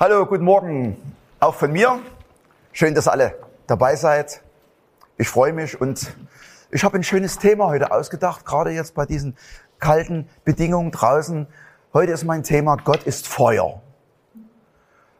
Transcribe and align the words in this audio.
Hallo, 0.00 0.26
guten 0.26 0.44
Morgen 0.44 0.96
auch 1.40 1.56
von 1.56 1.72
mir. 1.72 1.98
Schön, 2.70 2.94
dass 2.94 3.08
alle 3.08 3.34
dabei 3.66 3.96
seid. 3.96 4.42
Ich 5.16 5.28
freue 5.28 5.52
mich 5.52 5.80
und 5.80 6.14
ich 6.70 6.84
habe 6.84 6.98
ein 6.98 7.02
schönes 7.02 7.38
Thema 7.38 7.66
heute 7.66 7.90
ausgedacht, 7.90 8.46
gerade 8.46 8.70
jetzt 8.70 8.94
bei 8.94 9.06
diesen 9.06 9.36
kalten 9.80 10.28
Bedingungen 10.44 10.92
draußen. 10.92 11.48
Heute 11.92 12.12
ist 12.12 12.22
mein 12.22 12.44
Thema 12.44 12.76
Gott 12.76 13.02
ist 13.02 13.26
Feuer. 13.26 13.82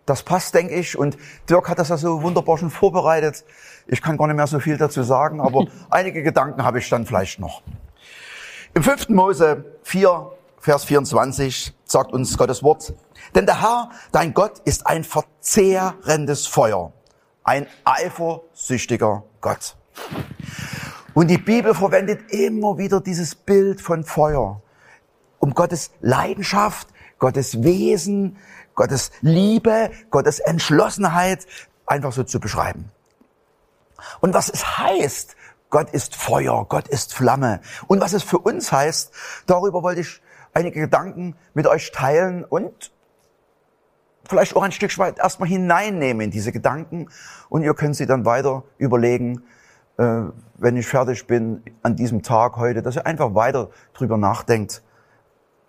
Das 0.06 0.22
passt, 0.22 0.54
denke 0.54 0.74
ich, 0.74 0.96
und 0.96 1.18
Dirk 1.50 1.68
hat 1.68 1.80
das 1.80 1.88
ja 1.88 1.96
so 1.96 2.22
wunderbar 2.22 2.56
schon 2.56 2.70
vorbereitet. 2.70 3.44
Ich 3.88 4.00
kann 4.00 4.16
gar 4.16 4.28
nicht 4.28 4.36
mehr 4.36 4.46
so 4.46 4.60
viel 4.60 4.76
dazu 4.76 5.02
sagen, 5.02 5.40
aber 5.40 5.66
einige 5.90 6.22
Gedanken 6.22 6.62
habe 6.62 6.78
ich 6.78 6.88
dann 6.88 7.04
vielleicht 7.04 7.40
noch. 7.40 7.62
Im 8.74 8.84
5. 8.84 9.08
Mose 9.08 9.64
4, 9.82 10.37
Vers 10.60 10.84
24 10.84 11.74
sagt 11.84 12.12
uns 12.12 12.36
Gottes 12.36 12.62
Wort, 12.62 12.92
denn 13.34 13.46
der 13.46 13.60
Herr, 13.60 13.90
dein 14.12 14.34
Gott, 14.34 14.60
ist 14.64 14.86
ein 14.86 15.04
verzehrendes 15.04 16.46
Feuer, 16.46 16.92
ein 17.44 17.66
eifersüchtiger 17.84 19.24
Gott. 19.40 19.76
Und 21.14 21.28
die 21.28 21.38
Bibel 21.38 21.74
verwendet 21.74 22.30
immer 22.30 22.78
wieder 22.78 23.00
dieses 23.00 23.34
Bild 23.34 23.80
von 23.80 24.04
Feuer, 24.04 24.60
um 25.38 25.54
Gottes 25.54 25.92
Leidenschaft, 26.00 26.88
Gottes 27.18 27.62
Wesen, 27.62 28.36
Gottes 28.74 29.10
Liebe, 29.20 29.90
Gottes 30.10 30.40
Entschlossenheit 30.40 31.46
einfach 31.86 32.12
so 32.12 32.24
zu 32.24 32.40
beschreiben. 32.40 32.90
Und 34.20 34.34
was 34.34 34.48
es 34.48 34.78
heißt, 34.78 35.36
Gott 35.70 35.90
ist 35.90 36.16
Feuer, 36.16 36.66
Gott 36.68 36.88
ist 36.88 37.14
Flamme. 37.14 37.60
Und 37.88 38.00
was 38.00 38.12
es 38.12 38.22
für 38.22 38.38
uns 38.38 38.72
heißt, 38.72 39.12
darüber 39.46 39.82
wollte 39.82 40.00
ich 40.00 40.22
einige 40.54 40.80
Gedanken 40.80 41.34
mit 41.54 41.66
euch 41.66 41.92
teilen 41.92 42.44
und 42.44 42.92
vielleicht 44.28 44.56
auch 44.56 44.62
ein 44.62 44.72
Stück 44.72 44.96
weit 44.98 45.18
erstmal 45.18 45.48
hineinnehmen 45.48 46.22
in 46.22 46.30
diese 46.30 46.52
Gedanken 46.52 47.08
und 47.48 47.62
ihr 47.62 47.74
könnt 47.74 47.96
sie 47.96 48.06
dann 48.06 48.24
weiter 48.24 48.64
überlegen, 48.76 49.42
äh, 49.96 50.22
wenn 50.56 50.76
ich 50.76 50.86
fertig 50.86 51.26
bin 51.26 51.62
an 51.82 51.96
diesem 51.96 52.22
Tag 52.22 52.56
heute, 52.56 52.82
dass 52.82 52.96
ihr 52.96 53.06
einfach 53.06 53.34
weiter 53.34 53.70
drüber 53.94 54.16
nachdenkt, 54.16 54.82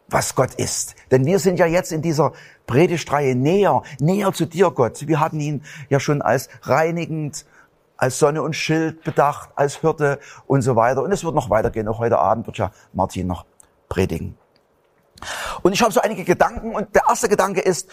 was 0.07 0.35
Gott 0.35 0.55
ist. 0.55 0.95
Denn 1.11 1.25
wir 1.25 1.39
sind 1.39 1.59
ja 1.59 1.65
jetzt 1.65 1.91
in 1.91 2.01
dieser 2.01 2.33
Predigtreihe 2.67 3.35
näher, 3.35 3.83
näher 3.99 4.33
zu 4.33 4.45
dir, 4.45 4.71
Gott. 4.71 5.07
Wir 5.07 5.19
hatten 5.19 5.39
ihn 5.39 5.63
ja 5.89 5.99
schon 5.99 6.21
als 6.21 6.49
reinigend, 6.63 7.45
als 7.97 8.19
Sonne 8.19 8.41
und 8.41 8.55
Schild 8.55 9.03
bedacht, 9.03 9.51
als 9.55 9.81
Hirte 9.81 10.19
und 10.47 10.61
so 10.61 10.75
weiter. 10.75 11.03
Und 11.03 11.11
es 11.11 11.23
wird 11.23 11.35
noch 11.35 11.49
weitergehen. 11.49 11.87
Auch 11.87 11.99
heute 11.99 12.17
Abend 12.17 12.47
wird 12.47 12.57
ja 12.57 12.71
Martin 12.93 13.27
noch 13.27 13.45
predigen. 13.87 14.37
Und 15.61 15.73
ich 15.73 15.81
habe 15.81 15.91
so 15.91 16.01
einige 16.01 16.23
Gedanken 16.23 16.75
und 16.75 16.95
der 16.95 17.03
erste 17.07 17.29
Gedanke 17.29 17.61
ist, 17.61 17.89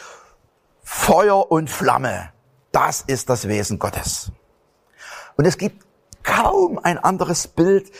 Feuer 0.82 1.50
und 1.50 1.68
Flamme. 1.68 2.30
Das 2.72 3.02
ist 3.02 3.28
das 3.28 3.48
Wesen 3.48 3.78
Gottes. 3.78 4.30
Und 5.36 5.44
es 5.44 5.58
gibt 5.58 5.84
kaum 6.22 6.78
ein 6.82 6.98
anderes 6.98 7.48
Bild, 7.48 7.90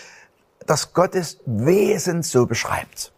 das 0.67 0.93
Gottes 0.93 1.39
Wesen 1.47 2.23
so 2.23 2.47
beschreibt. 2.47 3.13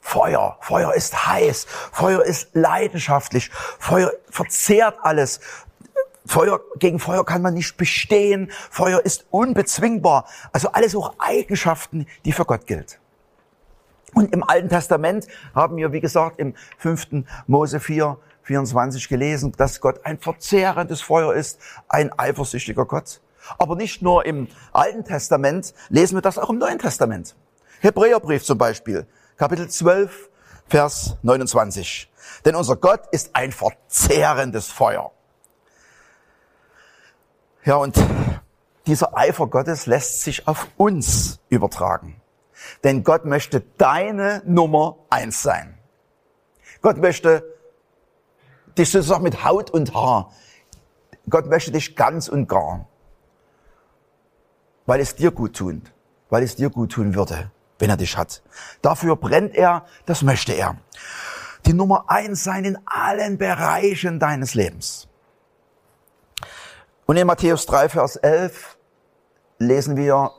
Feuer, 0.00 0.56
Feuer 0.60 0.94
ist 0.94 1.26
heiß, 1.26 1.66
Feuer 1.90 2.22
ist 2.22 2.50
leidenschaftlich, 2.54 3.50
Feuer 3.78 4.12
verzehrt 4.30 4.98
alles. 5.02 5.40
Feuer, 6.24 6.60
gegen 6.78 6.98
Feuer 6.98 7.24
kann 7.24 7.42
man 7.42 7.54
nicht 7.54 7.76
bestehen, 7.76 8.50
Feuer 8.70 9.00
ist 9.04 9.26
unbezwingbar. 9.30 10.26
Also 10.52 10.70
alles 10.70 10.94
auch 10.94 11.14
Eigenschaften, 11.18 12.06
die 12.24 12.32
für 12.32 12.44
Gott 12.44 12.66
gilt. 12.66 13.00
Und 14.16 14.32
im 14.32 14.42
Alten 14.42 14.70
Testament 14.70 15.26
haben 15.54 15.76
wir, 15.76 15.92
wie 15.92 16.00
gesagt, 16.00 16.38
im 16.38 16.54
fünften 16.78 17.28
Mose 17.46 17.80
4, 17.80 18.16
24 18.44 19.10
gelesen, 19.10 19.52
dass 19.58 19.82
Gott 19.82 20.06
ein 20.06 20.18
verzehrendes 20.18 21.02
Feuer 21.02 21.34
ist, 21.34 21.60
ein 21.86 22.18
eifersüchtiger 22.18 22.86
Gott. 22.86 23.20
Aber 23.58 23.76
nicht 23.76 24.00
nur 24.00 24.24
im 24.24 24.48
Alten 24.72 25.04
Testament, 25.04 25.74
lesen 25.90 26.16
wir 26.16 26.22
das 26.22 26.38
auch 26.38 26.48
im 26.48 26.56
Neuen 26.56 26.78
Testament. 26.78 27.36
Hebräerbrief 27.80 28.42
zum 28.42 28.56
Beispiel, 28.56 29.06
Kapitel 29.36 29.68
12, 29.68 30.30
Vers 30.66 31.18
29. 31.20 32.10
Denn 32.46 32.54
unser 32.54 32.76
Gott 32.76 33.02
ist 33.10 33.36
ein 33.36 33.52
verzehrendes 33.52 34.68
Feuer. 34.68 35.12
Ja, 37.64 37.76
und 37.76 38.02
dieser 38.86 39.14
Eifer 39.14 39.46
Gottes 39.46 39.84
lässt 39.84 40.22
sich 40.22 40.48
auf 40.48 40.68
uns 40.78 41.38
übertragen. 41.50 42.22
Denn 42.84 43.04
Gott 43.04 43.24
möchte 43.24 43.60
deine 43.60 44.42
Nummer 44.44 44.96
eins 45.10 45.42
sein. 45.42 45.78
Gott 46.82 46.98
möchte 46.98 47.44
dich 48.78 48.90
sozusagen 48.90 49.22
mit 49.22 49.44
Haut 49.44 49.70
und 49.70 49.94
Haar. 49.94 50.32
Gott 51.28 51.46
möchte 51.46 51.72
dich 51.72 51.96
ganz 51.96 52.28
und 52.28 52.48
gar. 52.48 52.86
Weil 54.86 55.00
es 55.00 55.16
dir 55.16 55.30
gut 55.30 55.56
tut. 55.56 55.92
Weil 56.28 56.42
es 56.42 56.56
dir 56.56 56.70
gut 56.70 56.92
tun 56.92 57.14
würde, 57.14 57.50
wenn 57.78 57.90
er 57.90 57.96
dich 57.96 58.16
hat. 58.16 58.42
Dafür 58.82 59.16
brennt 59.16 59.54
er, 59.54 59.86
das 60.06 60.22
möchte 60.22 60.52
er. 60.52 60.76
Die 61.66 61.72
Nummer 61.72 62.04
eins 62.08 62.44
sein 62.44 62.64
in 62.64 62.78
allen 62.84 63.38
Bereichen 63.38 64.18
deines 64.18 64.54
Lebens. 64.54 65.08
Und 67.06 67.16
in 67.16 67.26
Matthäus 67.26 67.66
3, 67.66 67.88
Vers 67.88 68.16
11 68.16 68.76
lesen 69.58 69.96
wir, 69.96 70.32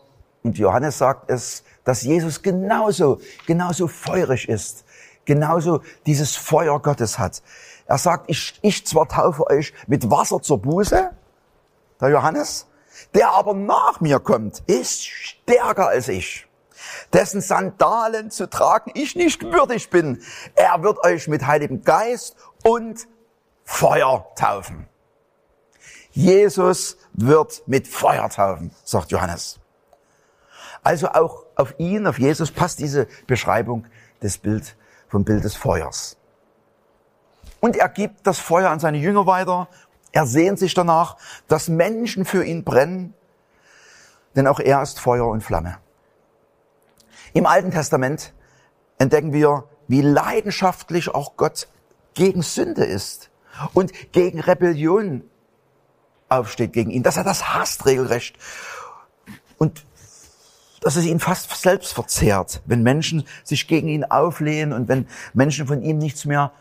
und 0.48 0.58
Johannes 0.58 0.98
sagt 0.98 1.30
es, 1.30 1.64
dass 1.84 2.04
Jesus 2.04 2.42
genauso, 2.42 3.20
genauso 3.46 3.88
feurig 3.88 4.48
ist, 4.48 4.86
genauso 5.26 5.82
dieses 6.06 6.38
Feuer 6.38 6.82
Gottes 6.82 7.20
hat. 7.20 7.44
Er 7.86 7.98
sagt, 7.98 8.30
ich, 8.30 8.58
ich 8.62 8.86
zwar 8.88 9.10
taufe 9.10 9.46
euch 9.48 9.74
mit 9.88 10.10
Wasser 10.10 10.42
zur 10.42 10.62
Buße, 10.62 11.12
der 12.00 12.10
Johannes, 12.10 12.68
der 13.14 13.30
aber 13.32 13.54
nach 13.54 14.00
mir 14.00 14.20
kommt, 14.20 14.64
ist 14.68 15.06
stärker 15.06 15.90
als 15.90 16.08
ich, 16.08 16.48
dessen 17.12 17.42
Sandalen 17.42 18.32
zu 18.32 18.50
tragen 18.50 18.92
ich 18.94 19.16
nicht 19.16 19.44
würdig 19.44 19.90
bin. 19.90 20.22
Er 20.56 20.82
wird 20.82 21.04
euch 21.04 21.28
mit 21.28 21.46
Heiligem 21.46 21.84
Geist 21.84 22.38
und 22.64 23.06
Feuer 23.66 24.32
taufen. 24.36 24.88
Jesus 26.12 26.98
wird 27.12 27.64
mit 27.68 27.88
Feuer 27.88 28.30
taufen, 28.30 28.72
sagt 28.86 29.12
Johannes. 29.12 29.60
Also 30.88 31.10
auch 31.10 31.44
auf 31.56 31.78
ihn, 31.80 32.08
auf 32.08 32.18
Jesus 32.18 32.50
passt 32.50 32.80
diese 32.80 33.10
Beschreibung 33.28 33.86
des 34.24 34.38
Bild, 34.38 34.78
vom 35.10 35.26
Bild 35.26 35.44
des 35.44 35.54
Feuers. 35.54 36.16
Und 37.60 37.76
er 37.76 37.90
gibt 37.90 38.26
das 38.26 38.40
Feuer 38.40 38.70
an 38.70 38.80
seine 38.80 38.98
Jünger 38.98 39.26
weiter. 39.26 39.68
Er 40.14 40.26
sehnt 40.26 40.60
sich 40.60 40.74
danach, 40.74 41.18
dass 41.50 41.68
Menschen 41.68 42.24
für 42.24 42.46
ihn 42.46 42.64
brennen, 42.64 43.14
denn 44.38 44.48
auch 44.48 44.62
er 44.62 44.82
ist 44.82 45.02
Feuer 45.02 45.28
und 45.28 45.42
Flamme. 45.44 45.78
Im 47.34 47.48
Alten 47.48 47.72
Testament 47.72 48.32
entdecken 48.98 49.34
wir, 49.34 49.66
wie 49.90 50.02
leidenschaftlich 50.02 51.14
auch 51.14 51.36
Gott 51.36 51.68
gegen 52.14 52.44
Sünde 52.44 52.86
ist 52.86 53.30
und 53.74 53.92
gegen 54.14 54.40
Rebellion 54.40 55.30
aufsteht 56.30 56.72
gegen 56.72 56.92
ihn, 56.92 57.04
dass 57.04 57.18
er 57.18 57.26
das 57.26 57.54
hasst 57.54 57.86
regelrecht. 57.86 58.38
Und 59.58 59.87
dass 60.82 60.96
es 60.96 61.06
ihn 61.06 61.20
fast 61.20 61.50
selbst 61.62 61.94
verzehrt, 61.94 62.62
wenn 62.66 62.84
Menschen 62.84 63.26
sich 63.44 63.68
gegen 63.68 63.88
ihn 63.88 64.04
auflehnen 64.04 64.74
und 64.74 64.88
wenn 64.88 65.08
Menschen 65.34 65.68
von 65.68 65.82
ihm 65.82 65.98
nichts 65.98 66.26
mehr 66.26 66.52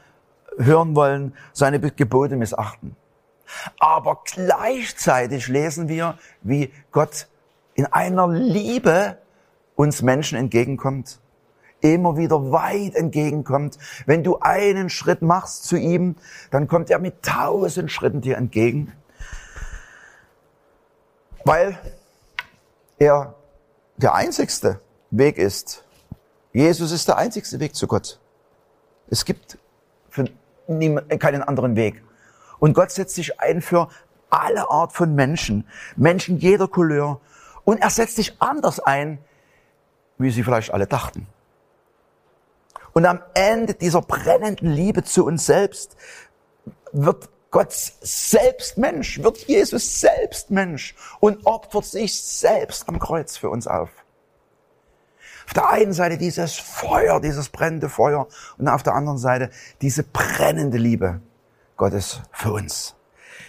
hören 0.59 0.97
wollen, 0.97 1.35
seine 1.53 1.81
Gebote 1.81 2.37
missachten. 2.37 2.97
Aber 3.79 4.23
gleichzeitig 4.25 5.49
lesen 5.49 5.89
wir, 5.89 6.19
wie 6.43 6.73
Gott 6.91 7.29
in 7.75 7.87
einer 7.87 8.29
Liebe 8.29 9.19
uns 9.75 10.03
Menschen 10.03 10.39
entgegenkommt, 10.39 11.21
immer 11.81 12.17
wieder 12.17 12.51
weit 12.51 12.95
entgegenkommt. 12.95 13.79
Wenn 14.07 14.25
du 14.25 14.39
einen 14.41 14.89
Schritt 14.89 15.23
machst 15.23 15.65
zu 15.65 15.77
ihm, 15.77 16.17
dann 16.51 16.69
kommt 16.69 16.91
er 16.91 16.99
mit 16.99 17.23
tausend 17.23 17.93
Schritten 17.93 18.23
dir 18.23 18.37
entgegen, 18.39 18.93
weil 21.45 21.79
er 22.99 23.35
der 23.97 24.15
einzigste 24.15 24.81
Weg 25.11 25.39
ist. 25.39 25.85
Jesus 26.53 26.93
ist 26.93 27.09
der 27.09 27.17
einzigste 27.17 27.61
Weg 27.61 27.75
zu 27.75 27.87
Gott. 27.87 28.19
Es 29.09 29.25
gibt 29.25 29.59
für 30.11 30.29
keinen 31.19 31.43
anderen 31.43 31.77
Weg. 31.77 32.03
Und 32.59 32.75
Gott 32.75 32.91
setzt 32.91 33.15
sich 33.15 33.41
ein 33.41 33.61
für 33.61 33.89
alle 34.31 34.71
Art 34.71 34.93
von 34.93 35.15
Menschen, 35.15 35.67
Menschen 35.97 36.39
jeder 36.39 36.69
Couleur. 36.69 37.21
Und 37.65 37.79
er 37.79 37.91
setzt 37.91 38.17
sich 38.17 38.41
anders 38.41 38.81
ein, 38.81 39.19
wie 40.19 40.31
sie 40.31 40.43
vielleicht 40.43 40.73
alle 40.73 40.87
dachten. 40.87 41.27
Und 42.93 43.05
am 43.05 43.21
Ende 43.35 43.75
dieser 43.75 44.01
brennenden 44.01 44.71
Liebe 44.71 45.05
zu 45.05 45.27
uns 45.27 45.45
selbst 45.45 45.97
wird 46.93 47.29
Gott 47.57 47.73
selbst 47.73 48.77
Mensch, 48.77 49.23
wird 49.23 49.39
Jesus 49.47 49.99
selbst 49.99 50.51
Mensch 50.51 50.95
und 51.21 51.47
opfert 51.47 51.87
sich 51.87 52.23
selbst 52.23 52.87
am 52.87 52.99
Kreuz 52.99 53.39
für 53.39 53.49
uns 53.49 53.67
auf. 53.67 53.89
Auf 55.47 55.55
der 55.55 55.71
einen 55.71 55.95
Seite 55.95 56.19
dieses 56.19 56.53
Feuer, 56.53 57.19
dieses 57.19 57.49
brennende 57.49 57.89
Feuer 57.89 58.29
und 58.59 58.69
auf 58.69 58.83
der 58.83 58.93
anderen 58.95 59.17
Seite 59.17 59.49
diese 59.81 60.03
brennende 60.03 60.77
Liebe 60.77 61.23
Gottes 61.79 62.21
für 62.31 62.53
uns. 62.53 62.95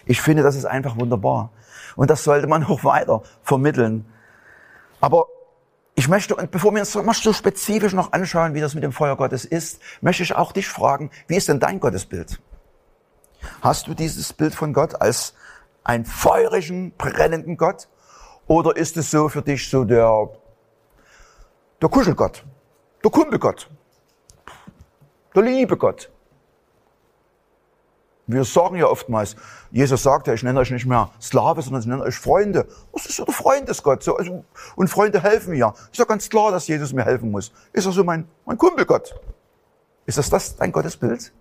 Ich 0.05 0.21
finde, 0.21 0.41
das 0.41 0.55
ist 0.55 0.63
einfach 0.63 0.97
wunderbar. 0.97 1.51
Und 1.97 2.09
das 2.09 2.23
sollte 2.23 2.47
man 2.47 2.63
auch 2.65 2.85
weiter 2.85 3.23
vermitteln. 3.43 4.05
Aber 5.01 5.25
ich 5.95 6.07
möchte, 6.07 6.33
und 6.33 6.49
bevor 6.49 6.71
wir 6.73 6.79
uns 6.79 6.95
mal 6.95 7.13
so 7.13 7.33
spezifisch 7.33 7.91
noch 7.91 8.13
anschauen, 8.13 8.53
wie 8.53 8.61
das 8.61 8.73
mit 8.73 8.85
dem 8.85 8.93
Feuer 8.93 9.17
Gottes 9.17 9.43
ist, 9.43 9.81
möchte 9.99 10.23
ich 10.23 10.33
auch 10.33 10.53
dich 10.53 10.69
fragen, 10.69 11.11
wie 11.27 11.35
ist 11.35 11.49
denn 11.49 11.59
dein 11.59 11.81
Gottesbild? 11.81 12.39
Hast 13.61 13.87
du 13.87 13.93
dieses 13.93 14.33
Bild 14.33 14.55
von 14.55 14.73
Gott 14.73 15.01
als 15.01 15.33
einen 15.83 16.05
feurigen, 16.05 16.93
brennenden 16.97 17.57
Gott? 17.57 17.87
Oder 18.47 18.75
ist 18.75 18.97
es 18.97 19.11
so 19.11 19.29
für 19.29 19.41
dich 19.41 19.69
so 19.69 19.83
der 19.83 20.29
der 21.81 21.89
Kuschelgott, 21.89 22.43
der 23.03 23.11
Kumpelgott, 23.11 23.69
der 25.35 25.43
Liebegott. 25.43 26.11
Wir 28.29 28.43
sagen 28.43 28.75
ja 28.75 28.87
oftmals, 28.87 29.37
Jesus 29.71 30.03
sagt 30.03 30.27
ja, 30.27 30.33
ich 30.33 30.43
nenne 30.43 30.59
euch 30.59 30.71
nicht 30.71 30.85
mehr 30.85 31.11
Sklave, 31.21 31.61
sondern 31.61 31.81
ich 31.81 31.87
nenne 31.87 32.03
euch 32.03 32.17
Freunde. 32.17 32.67
Das 32.91 33.05
ist 33.05 33.19
ja 33.19 33.25
der 33.25 33.33
Freundesgott. 33.33 34.03
So, 34.03 34.17
also, 34.17 34.43
und 34.75 34.89
Freunde 34.89 35.23
helfen 35.23 35.51
mir. 35.51 35.73
Ist 35.91 35.99
ja 35.99 36.03
ganz 36.03 36.27
klar, 36.27 36.51
dass 36.51 36.67
Jesus 36.67 36.91
mir 36.91 37.05
helfen 37.05 37.31
muss. 37.31 37.53
Ist 37.71 37.85
er 37.85 37.93
so 37.93 38.03
mein, 38.03 38.27
mein 38.45 38.57
Kumpelgott? 38.57 39.17
Ist 40.05 40.17
das 40.17 40.29
das 40.29 40.57
dein 40.57 40.73
Gottesbild? 40.73 41.31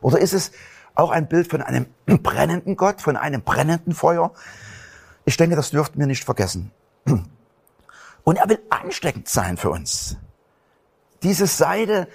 Oder 0.00 0.18
ist 0.18 0.32
es 0.32 0.52
auch 0.94 1.10
ein 1.10 1.28
Bild 1.28 1.48
von 1.48 1.62
einem 1.62 1.86
brennenden 2.06 2.76
Gott, 2.76 3.00
von 3.00 3.16
einem 3.16 3.42
brennenden 3.42 3.94
Feuer? 3.94 4.32
Ich 5.24 5.36
denke, 5.36 5.56
das 5.56 5.70
dürften 5.70 5.98
wir 5.98 6.06
nicht 6.06 6.24
vergessen. 6.24 6.72
Und 8.24 8.36
er 8.36 8.48
will 8.48 8.60
ansteckend 8.68 9.28
sein 9.28 9.56
für 9.56 9.70
uns. 9.70 10.16
Diese 11.22 11.46
Seite 11.46 12.08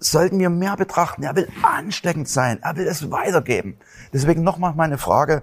sollten 0.00 0.38
wir 0.38 0.50
mehr 0.50 0.76
betrachten. 0.76 1.22
Er 1.22 1.36
will 1.36 1.48
ansteckend 1.62 2.28
sein. 2.28 2.62
Er 2.62 2.76
will 2.76 2.86
es 2.86 3.10
weitergeben. 3.10 3.78
Deswegen 4.12 4.42
nochmal 4.42 4.74
meine 4.74 4.98
Frage. 4.98 5.42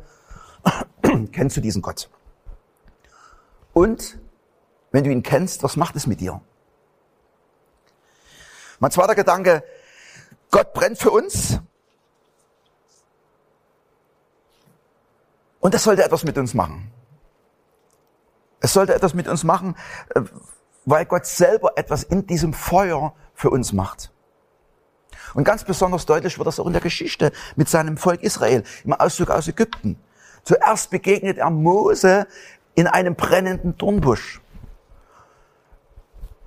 kennst 1.32 1.58
du 1.58 1.62
diesen 1.62 1.82
Gott? 1.82 2.10
Und 3.74 4.20
wenn 4.92 5.04
du 5.04 5.12
ihn 5.12 5.24
kennst, 5.24 5.64
was 5.64 5.78
macht 5.78 5.96
es 5.96 6.08
mit 6.08 6.20
dir? 6.20 6.42
Mein 8.80 8.92
zweiter 8.92 9.16
Gedanke, 9.16 9.64
Gott 10.50 10.74
brennt 10.74 10.98
für 10.98 11.12
uns. 11.12 11.60
Und 15.62 15.74
das 15.74 15.84
sollte 15.84 16.04
etwas 16.04 16.26
mit 16.26 16.38
uns 16.38 16.54
machen. 16.54 16.92
Es 18.60 18.74
sollte 18.74 18.94
etwas 18.94 19.14
mit 19.14 19.28
uns 19.28 19.44
machen, 19.44 19.76
äh, 20.14 20.22
weil 20.86 21.06
Gott 21.06 21.26
selber 21.26 21.74
etwas 21.78 22.04
in 22.04 22.28
diesem 22.28 22.54
Feuer 22.54 23.14
für 23.34 23.50
uns 23.50 23.72
macht. 23.72 24.12
Und 25.34 25.44
ganz 25.44 25.64
besonders 25.64 26.06
deutlich 26.06 26.38
wird 26.38 26.48
das 26.48 26.60
auch 26.60 26.68
in 26.68 26.74
der 26.74 26.82
Geschichte 26.82 27.32
mit 27.56 27.70
seinem 27.70 27.96
Volk 27.98 28.22
Israel, 28.24 28.64
im 28.84 28.94
Auszug 28.94 29.30
aus 29.30 29.48
Ägypten. 29.48 29.98
Zuerst 30.44 30.90
begegnet 30.90 31.38
er 31.38 31.50
Mose 31.50 32.28
in 32.76 32.88
einem 32.88 33.16
brennenden 33.16 33.78
Dornbusch. 33.78 34.42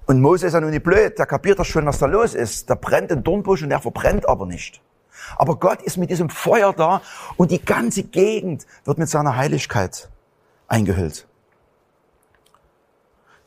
Und 0.07 0.21
Mose 0.21 0.49
ist 0.49 0.53
ja 0.53 0.61
nun 0.61 0.71
nicht 0.71 0.83
blöd, 0.83 1.19
der 1.19 1.27
kapiert 1.27 1.59
das 1.59 1.69
schon, 1.69 1.87
was 1.87 1.99
da 1.99 2.07
los 2.07 2.35
ist. 2.35 2.69
Da 2.69 2.75
brennt 2.75 3.11
ein 3.11 3.23
Dornbusch 3.23 3.63
und 3.63 3.71
der 3.71 3.81
verbrennt 3.81 4.29
aber 4.29 4.45
nicht. 4.45 4.83
Aber 5.37 5.57
Gott 5.57 5.83
ist 5.83 5.97
mit 5.97 6.11
diesem 6.11 6.31
Feuer 6.31 6.73
da 6.73 7.03
und 7.37 7.51
die 7.51 7.65
ganze 7.65 8.05
Gegend 8.05 8.67
wird 8.85 8.99
mit 8.99 9.09
seiner 9.09 9.37
Heiligkeit 9.37 10.09
eingehüllt. 10.69 11.27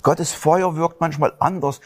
Gottes 0.03 0.33
Feuer 0.33 0.75
wirkt 0.75 1.01
manchmal 1.01 1.33
anders, 1.39 1.81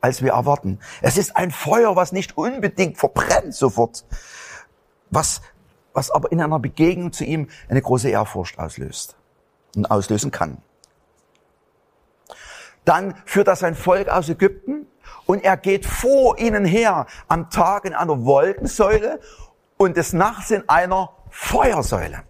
als 0.00 0.22
wir 0.22 0.32
erwarten. 0.32 0.80
Es 1.00 1.16
ist 1.16 1.34
ein 1.36 1.50
Feuer, 1.50 1.96
was 1.96 2.12
nicht 2.12 2.36
unbedingt 2.36 2.98
verbrennt 2.98 3.54
sofort, 3.54 4.04
was, 5.10 5.40
was 5.94 6.10
aber 6.10 6.30
in 6.30 6.42
einer 6.42 6.58
Begegnung 6.58 7.12
zu 7.12 7.24
ihm 7.24 7.48
eine 7.68 7.80
große 7.80 8.10
Ehrfurcht 8.10 8.58
auslöst 8.58 9.16
und 9.76 9.90
auslösen 9.90 10.30
kann. 10.30 10.58
Dann 12.84 13.14
führt 13.24 13.48
er 13.48 13.56
sein 13.56 13.74
Volk 13.74 14.08
aus 14.08 14.28
Ägypten 14.28 14.86
und 15.26 15.44
er 15.44 15.56
geht 15.56 15.86
vor 15.86 16.38
ihnen 16.38 16.64
her 16.64 17.06
am 17.28 17.50
Tag 17.50 17.84
in 17.84 17.94
einer 17.94 18.24
Wolkensäule 18.24 19.20
und 19.76 19.96
des 19.96 20.12
Nachts 20.12 20.50
in 20.50 20.68
einer 20.68 21.10
Feuersäule. 21.30 22.22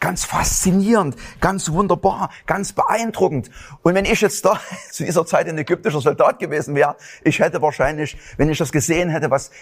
Ganz 0.00 0.24
faszinierend, 0.24 1.16
ganz 1.40 1.70
wunderbar, 1.70 2.30
ganz 2.46 2.72
beeindruckend. 2.72 3.50
Und 3.82 3.94
wenn 3.94 4.04
ich 4.04 4.20
jetzt 4.20 4.44
da 4.44 4.58
zu 4.90 5.04
dieser 5.04 5.24
Zeit 5.24 5.48
ein 5.48 5.56
ägyptischer 5.56 6.00
Soldat 6.00 6.40
gewesen 6.40 6.74
wäre, 6.74 6.96
ich 7.22 7.38
hätte 7.38 7.62
wahrscheinlich, 7.62 8.16
wenn 8.36 8.50
ich 8.50 8.58
das 8.58 8.72
gesehen 8.72 9.10
hätte, 9.10 9.30
was, 9.30 9.52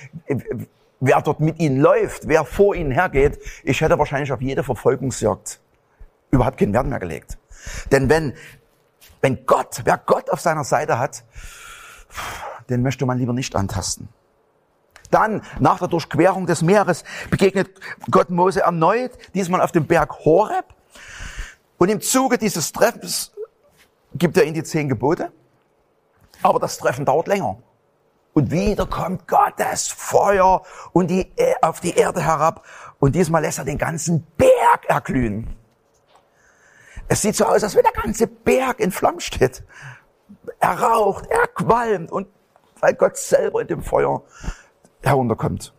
wer 0.98 1.20
dort 1.20 1.40
mit 1.40 1.60
ihnen 1.60 1.80
läuft, 1.80 2.26
wer 2.26 2.46
vor 2.46 2.74
ihnen 2.74 2.90
hergeht, 2.90 3.38
ich 3.64 3.80
hätte 3.82 3.98
wahrscheinlich 3.98 4.32
auf 4.32 4.40
jede 4.40 4.64
Verfolgungsjagd 4.64 5.60
überhaupt 6.30 6.58
keinen 6.58 6.72
Wert 6.72 6.86
mehr 6.86 7.00
gelegt. 7.00 7.36
Denn 7.92 8.08
wenn, 8.08 8.34
wenn 9.20 9.46
Gott, 9.46 9.82
wer 9.84 9.98
Gott 9.98 10.30
auf 10.30 10.40
seiner 10.40 10.64
Seite 10.64 10.98
hat, 10.98 11.24
den 12.68 12.82
möchte 12.82 13.06
man 13.06 13.18
lieber 13.18 13.32
nicht 13.32 13.54
antasten. 13.56 14.08
Dann, 15.10 15.42
nach 15.58 15.78
der 15.78 15.88
Durchquerung 15.88 16.46
des 16.46 16.62
Meeres, 16.62 17.04
begegnet 17.30 17.68
Gott 18.10 18.30
Mose 18.30 18.60
erneut, 18.60 19.12
diesmal 19.34 19.60
auf 19.60 19.72
dem 19.72 19.86
Berg 19.86 20.24
Horeb. 20.24 20.66
Und 21.78 21.88
im 21.88 22.00
Zuge 22.00 22.38
dieses 22.38 22.72
Treffens 22.72 23.32
gibt 24.14 24.36
er 24.36 24.44
ihm 24.44 24.54
die 24.54 24.62
zehn 24.62 24.88
Gebote. 24.88 25.32
Aber 26.42 26.60
das 26.60 26.78
Treffen 26.78 27.04
dauert 27.04 27.26
länger. 27.26 27.58
Und 28.32 28.52
wieder 28.52 28.86
kommt 28.86 29.26
Gottes 29.26 29.88
Feuer 29.88 30.62
und 30.92 31.08
die, 31.08 31.22
e, 31.36 31.54
auf 31.62 31.80
die 31.80 31.96
Erde 31.96 32.22
herab. 32.22 32.64
Und 33.00 33.14
diesmal 33.14 33.42
lässt 33.42 33.58
er 33.58 33.64
den 33.64 33.78
ganzen 33.78 34.24
Berg 34.36 34.86
erglühen. 34.86 35.56
Es 37.12 37.22
sieht 37.22 37.34
so 37.34 37.44
aus, 37.44 37.64
als 37.64 37.74
wenn 37.74 37.82
der 37.82 38.02
ganze 38.02 38.28
Berg 38.28 38.78
in 38.78 38.92
Flammen 38.92 39.18
steht. 39.18 39.64
Er 40.60 40.80
raucht, 40.80 41.26
er 41.26 41.48
qualmt 41.48 42.12
und 42.12 42.28
weil 42.78 42.94
Gott 42.94 43.16
selber 43.16 43.60
in 43.60 43.66
dem 43.66 43.82
Feuer 43.82 44.22
herunterkommt. 45.02 45.74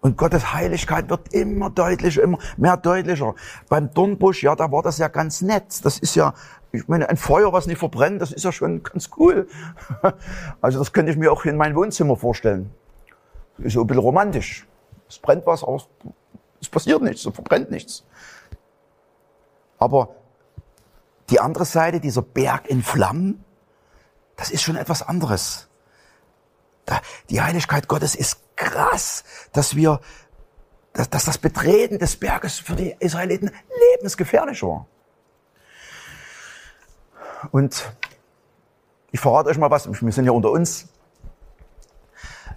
Und 0.00 0.16
Gottes 0.16 0.52
Heiligkeit 0.52 1.10
wird 1.10 1.34
immer 1.34 1.70
deutlicher, 1.70 2.22
immer 2.22 2.38
mehr 2.56 2.76
deutlicher. 2.76 3.34
Beim 3.68 3.92
Dornbusch, 3.92 4.44
ja, 4.44 4.54
da 4.54 4.70
war 4.70 4.84
das 4.84 4.98
ja 4.98 5.08
ganz 5.08 5.40
nett. 5.40 5.84
Das 5.84 5.98
ist 5.98 6.14
ja, 6.14 6.34
ich 6.70 6.86
meine, 6.86 7.08
ein 7.08 7.16
Feuer, 7.16 7.52
was 7.52 7.66
nicht 7.66 7.78
verbrennt, 7.78 8.22
das 8.22 8.30
ist 8.30 8.44
ja 8.44 8.52
schon 8.52 8.84
ganz 8.84 9.10
cool. 9.16 9.48
Also 10.60 10.78
das 10.78 10.92
könnte 10.92 11.10
ich 11.10 11.18
mir 11.18 11.32
auch 11.32 11.44
in 11.44 11.56
mein 11.56 11.74
Wohnzimmer 11.74 12.14
vorstellen. 12.14 12.72
Ist 13.58 13.72
so 13.72 13.80
ein 13.80 13.88
bisschen 13.88 14.02
romantisch. 14.02 14.68
Es 15.08 15.18
brennt 15.18 15.46
was, 15.46 15.64
aber 15.64 15.82
es 16.60 16.68
passiert 16.68 17.02
nichts, 17.02 17.26
es 17.26 17.34
verbrennt 17.34 17.72
nichts. 17.72 18.04
Aber 19.82 20.14
die 21.28 21.40
andere 21.40 21.64
Seite, 21.64 21.98
dieser 21.98 22.22
Berg 22.22 22.68
in 22.68 22.84
Flammen, 22.84 23.44
das 24.36 24.52
ist 24.52 24.62
schon 24.62 24.76
etwas 24.76 25.02
anderes. 25.02 25.66
Die 27.30 27.42
Heiligkeit 27.42 27.88
Gottes 27.88 28.14
ist 28.14 28.38
krass, 28.54 29.24
dass 29.52 29.74
wir, 29.74 30.00
dass, 30.92 31.10
dass 31.10 31.24
das 31.24 31.38
Betreten 31.38 31.98
des 31.98 32.14
Berges 32.14 32.60
für 32.60 32.76
die 32.76 32.94
Israeliten 33.00 33.50
lebensgefährlich 33.90 34.62
war. 34.62 34.86
Und 37.50 37.92
ich 39.10 39.18
verrate 39.18 39.48
euch 39.48 39.58
mal 39.58 39.72
was, 39.72 39.90
wir 39.90 40.12
sind 40.12 40.26
ja 40.26 40.30
unter 40.32 40.52
uns. 40.52 40.90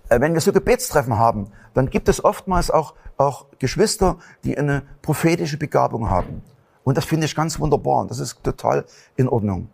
Äh, 0.10 0.22
wenn 0.22 0.36
wir 0.36 0.42
so 0.42 0.54
Gebetstreffen 0.54 1.18
haben, 1.18 1.52
dann 1.74 1.90
gibt 1.90 2.08
es 2.08 2.24
oftmals 2.24 2.70
auch, 2.70 2.94
auch 3.18 3.48
Geschwister, 3.58 4.20
die 4.44 4.56
eine 4.56 4.84
prophetische 5.02 5.58
Begabung 5.58 6.12
haben. 6.12 6.44
Und 6.86 6.98
das 6.98 7.06
finde 7.06 7.26
ich 7.26 7.36
ganz 7.36 7.60
wunderbar 7.60 8.02
und 8.02 8.12
das 8.12 8.20
ist 8.20 8.42
total 8.44 8.86
in 9.18 9.28
Ordnung. 9.28 9.70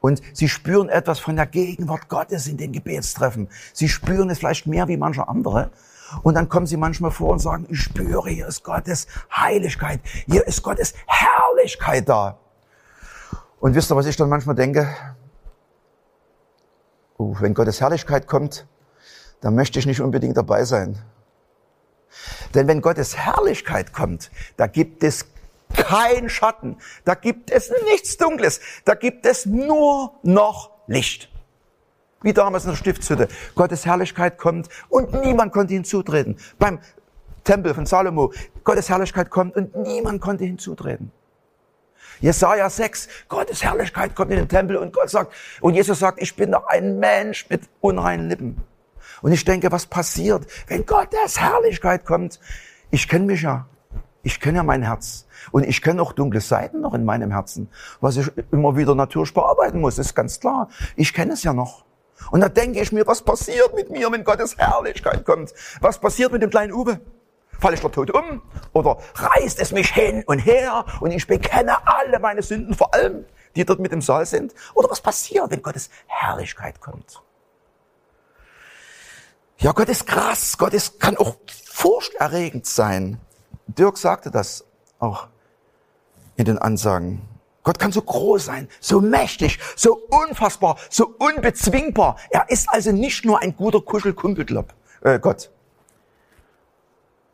Und 0.00 0.22
sie 0.32 0.48
spüren 0.48 0.88
etwas 0.88 1.18
von 1.18 1.36
der 1.36 1.46
Gegenwart 1.46 2.08
Gottes 2.08 2.46
in 2.46 2.56
den 2.56 2.72
Gebetstreffen. 2.72 3.48
Sie 3.74 3.88
spüren 3.88 4.30
es 4.30 4.38
vielleicht 4.38 4.66
mehr 4.66 4.88
wie 4.88 4.96
manche 4.96 5.28
andere. 5.28 5.70
Und 6.22 6.34
dann 6.34 6.48
kommen 6.48 6.66
sie 6.66 6.78
manchmal 6.78 7.10
vor 7.10 7.30
und 7.30 7.38
sagen, 7.38 7.66
ich 7.68 7.80
spüre, 7.80 8.28
hier 8.28 8.46
ist 8.46 8.64
Gottes 8.64 9.06
Heiligkeit, 9.34 10.00
hier 10.26 10.46
ist 10.46 10.62
Gottes 10.62 10.94
Herrlichkeit 11.06 12.08
da. 12.08 12.38
Und 13.60 13.74
wisst 13.74 13.92
ihr, 13.92 13.96
was 13.96 14.06
ich 14.06 14.16
dann 14.16 14.28
manchmal 14.28 14.54
denke? 14.54 14.88
Oh, 17.18 17.36
wenn 17.40 17.52
Gottes 17.52 17.80
Herrlichkeit 17.80 18.26
kommt, 18.26 18.66
dann 19.40 19.54
möchte 19.54 19.78
ich 19.78 19.86
nicht 19.86 20.00
unbedingt 20.00 20.36
dabei 20.36 20.64
sein. 20.64 20.98
Denn 22.54 22.68
wenn 22.68 22.80
Gottes 22.80 23.16
Herrlichkeit 23.16 23.92
kommt, 23.92 24.30
da 24.56 24.66
gibt 24.66 25.02
es 25.04 25.26
kein 25.84 26.28
Schatten, 26.28 26.76
da 27.04 27.14
gibt 27.14 27.50
es 27.50 27.70
nichts 27.84 28.16
Dunkles, 28.16 28.60
da 28.84 28.94
gibt 28.94 29.26
es 29.26 29.46
nur 29.46 30.18
noch 30.22 30.70
Licht. 30.86 31.30
Wie 32.22 32.32
damals 32.32 32.64
in 32.64 32.70
der 32.70 32.76
Stiftshütte. 32.76 33.28
Gottes 33.54 33.84
Herrlichkeit 33.84 34.38
kommt 34.38 34.68
und 34.88 35.12
niemand 35.12 35.52
konnte 35.52 35.74
hinzutreten. 35.74 36.38
Beim 36.58 36.80
Tempel 37.44 37.74
von 37.74 37.84
Salomo, 37.84 38.32
Gottes 38.64 38.88
Herrlichkeit 38.88 39.28
kommt 39.28 39.56
und 39.56 39.76
niemand 39.76 40.22
konnte 40.22 40.44
hinzutreten. 40.44 41.12
Jesaja 42.20 42.70
6, 42.70 43.08
Gottes 43.28 43.62
Herrlichkeit 43.62 44.14
kommt 44.14 44.30
in 44.30 44.38
den 44.38 44.48
Tempel 44.48 44.76
und 44.76 44.94
Gott 44.94 45.10
sagt, 45.10 45.34
und 45.60 45.74
Jesus 45.74 45.98
sagt, 45.98 46.22
ich 46.22 46.34
bin 46.34 46.52
doch 46.52 46.66
ein 46.66 46.98
Mensch 46.98 47.46
mit 47.50 47.68
unreinen 47.80 48.30
Lippen. 48.30 48.62
Und 49.20 49.32
ich 49.32 49.44
denke, 49.44 49.70
was 49.70 49.86
passiert, 49.86 50.46
wenn 50.68 50.86
Gottes 50.86 51.40
Herrlichkeit 51.40 52.06
kommt? 52.06 52.40
Ich 52.90 53.08
kenne 53.08 53.26
mich 53.26 53.42
ja. 53.42 53.66
Ich 54.24 54.40
kenne 54.40 54.56
ja 54.56 54.62
mein 54.62 54.82
Herz. 54.82 55.26
Und 55.52 55.64
ich 55.64 55.82
kenne 55.82 56.00
auch 56.02 56.12
dunkle 56.12 56.40
Seiten 56.40 56.80
noch 56.80 56.94
in 56.94 57.04
meinem 57.04 57.30
Herzen, 57.30 57.68
was 58.00 58.16
ich 58.16 58.30
immer 58.50 58.76
wieder 58.76 58.94
natürlich 58.94 59.32
bearbeiten 59.34 59.80
muss, 59.80 59.98
ist 59.98 60.14
ganz 60.14 60.40
klar. 60.40 60.68
Ich 60.96 61.12
kenne 61.12 61.34
es 61.34 61.42
ja 61.42 61.52
noch. 61.52 61.84
Und 62.30 62.40
da 62.40 62.48
denke 62.48 62.80
ich 62.80 62.90
mir, 62.90 63.06
was 63.06 63.20
passiert 63.20 63.74
mit 63.74 63.90
mir, 63.90 64.10
wenn 64.10 64.24
Gottes 64.24 64.56
Herrlichkeit 64.56 65.26
kommt? 65.26 65.52
Was 65.80 65.98
passiert 65.98 66.32
mit 66.32 66.42
dem 66.42 66.48
kleinen 66.48 66.72
Uwe? 66.72 67.00
Falle 67.60 67.74
ich 67.74 67.80
dort 67.82 67.94
tot 67.94 68.10
um? 68.10 68.40
Oder 68.72 68.98
reißt 69.14 69.60
es 69.60 69.72
mich 69.72 69.92
hin 69.92 70.24
und 70.26 70.38
her 70.38 70.86
und 71.00 71.10
ich 71.10 71.26
bekenne 71.26 71.86
alle 71.86 72.18
meine 72.18 72.42
Sünden, 72.42 72.74
vor 72.74 72.94
allem 72.94 73.26
die 73.54 73.64
dort 73.64 73.80
mit 73.80 73.92
im 73.92 74.00
Saal 74.00 74.24
sind? 74.24 74.54
Oder 74.72 74.90
was 74.90 75.02
passiert, 75.02 75.50
wenn 75.50 75.62
Gottes 75.62 75.90
Herrlichkeit 76.06 76.80
kommt? 76.80 77.22
Ja, 79.58 79.72
Gott 79.72 79.88
ist 79.88 80.06
krass. 80.06 80.56
Gott 80.56 80.72
ist, 80.72 80.98
kann 80.98 81.16
auch 81.16 81.36
furchterregend 81.64 82.66
sein. 82.66 83.20
Dirk 83.66 83.98
sagte 83.98 84.30
das 84.30 84.64
auch 84.98 85.28
in 86.36 86.44
den 86.44 86.58
Ansagen. 86.58 87.22
Gott 87.62 87.78
kann 87.78 87.92
so 87.92 88.02
groß 88.02 88.44
sein, 88.44 88.68
so 88.78 89.00
mächtig, 89.00 89.58
so 89.74 89.94
unfassbar, 90.10 90.76
so 90.90 91.14
unbezwingbar. 91.18 92.18
Er 92.30 92.50
ist 92.50 92.68
also 92.68 92.92
nicht 92.92 93.24
nur 93.24 93.40
ein 93.40 93.56
guter 93.56 93.80
Kuschelkumpelgott. 93.80 94.66
Äh, 95.00 95.18
Gott. 95.18 95.50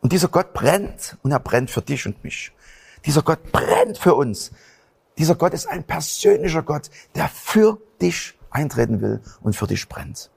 Und 0.01 0.13
dieser 0.13 0.29
Gott 0.29 0.53
brennt 0.53 1.19
und 1.23 1.33
er 1.33 1.41
brennt 1.41 1.71
für 1.71 1.83
dich 1.83 2.07
und 2.07 2.23
mich. 2.23 2.53
Dieser 3.05 3.23
Gott 3.23 3.51
brennt 3.51 3.99
für 3.99 4.15
uns. 4.15 4.53
Dieser 5.19 5.35
Gott 5.35 5.53
ist 5.53 5.67
ein 5.67 5.85
persönlicher 5.85 6.63
Gott, 6.63 6.91
der 7.15 7.29
für 7.29 7.79
dich 8.01 8.39
eintreten 8.51 9.01
will 9.01 9.21
und 9.43 9.57
für 9.57 9.67
dich 9.67 9.89
brennt. 9.89 10.31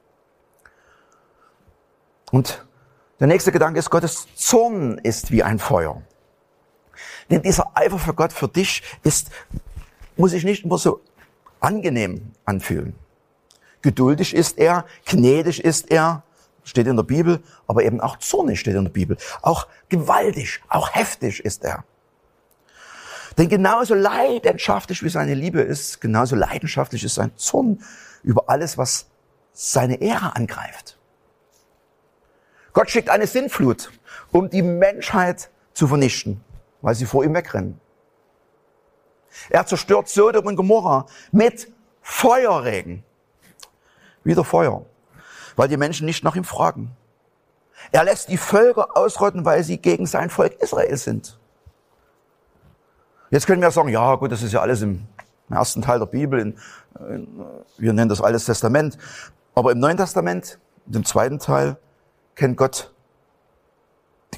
Und 2.32 2.66
der 3.24 3.30
nächste 3.30 3.54
Gedanke 3.54 3.80
ist, 3.80 3.90
Gottes 3.90 4.28
Zorn 4.36 4.98
ist 4.98 5.32
wie 5.32 5.44
ein 5.44 5.58
Feuer. 5.58 6.02
Denn 7.30 7.42
dieser 7.42 7.72
Eifer 7.74 7.98
für 7.98 8.14
Gott, 8.14 8.34
für 8.34 8.50
dich, 8.50 8.84
ist, 9.02 9.30
muss 10.18 10.32
sich 10.32 10.44
nicht 10.44 10.66
immer 10.66 10.78
so 10.78 11.00
angenehm 11.62 12.34
anfühlen. 12.44 12.96
Geduldig 13.82 14.36
ist 14.36 14.58
er, 14.58 14.84
gnädig 15.06 15.64
ist 15.64 15.90
er, 15.90 16.24
steht 16.66 16.86
in 16.86 16.98
der 16.98 17.04
Bibel, 17.04 17.42
aber 17.66 17.86
eben 17.86 18.02
auch 18.02 18.18
zornig 18.18 18.60
steht 18.60 18.76
in 18.76 18.84
der 18.84 18.92
Bibel. 18.92 19.16
Auch 19.42 19.68
gewaltig, 19.88 20.62
auch 20.68 20.94
heftig 20.94 21.46
ist 21.46 21.64
er. 21.64 21.86
Denn 23.38 23.48
genauso 23.48 23.96
leidenschaftlich 23.96 25.02
wie 25.02 25.08
seine 25.08 25.34
Liebe 25.34 25.62
ist, 25.62 26.02
genauso 26.02 26.36
leidenschaftlich 26.36 27.06
ist 27.06 27.16
sein 27.16 27.32
Zorn 27.38 27.82
über 28.22 28.50
alles, 28.50 28.78
was 28.78 29.06
seine 29.54 30.02
Ehre 30.02 30.36
angreift. 30.36 30.98
Gott 32.74 32.90
schickt 32.90 33.10
eine 33.10 33.28
Sintflut, 33.28 33.92
um 34.32 34.50
die 34.50 34.62
Menschheit 34.62 35.50
zu 35.74 35.88
vernichten 35.88 36.44
weil 36.84 36.94
sie 36.94 37.06
vor 37.06 37.24
ihm 37.24 37.34
wegrennen. 37.34 37.80
Er 39.50 39.66
zerstört 39.66 40.10
Sodom 40.10 40.46
und 40.46 40.56
Gomorra 40.56 41.08
mit 41.32 41.72
Feuerregen. 42.02 43.04
Wieder 44.24 44.44
Feuer, 44.44 44.86
weil 45.56 45.70
die 45.70 45.78
Menschen 45.78 46.06
nicht 46.06 46.24
nach 46.24 46.36
ihm 46.36 46.44
fragen. 46.44 46.96
Er 47.92 48.04
lässt 48.04 48.30
die 48.30 48.38
Völker 48.38 48.96
ausrotten, 48.96 49.44
weil 49.44 49.64
sie 49.64 49.78
gegen 49.78 50.06
sein 50.06 50.30
Volk 50.30 50.62
Israel 50.62 50.96
sind. 50.98 51.40
Jetzt 53.32 53.48
können 53.48 53.62
wir 53.62 53.72
sagen, 53.72 53.90
ja 53.90 54.16
gut, 54.16 54.32
das 54.32 54.44
ist 54.44 54.52
ja 54.52 54.62
alles 54.62 54.82
im 54.82 55.08
ersten 55.50 55.82
Teil 55.82 56.00
der 56.00 56.06
Bibel, 56.06 56.40
in, 56.40 56.58
in, 57.10 57.46
wir 57.78 57.94
nennen 57.94 58.10
das 58.10 58.22
Altes 58.22 58.46
Testament. 58.46 58.98
Aber 59.56 59.72
im 59.72 59.80
Neuen 59.80 59.98
Testament, 59.98 60.60
im 60.92 61.06
zweiten 61.06 61.40
Teil, 61.40 61.78
kennt 62.36 62.58
Gott, 62.58 62.92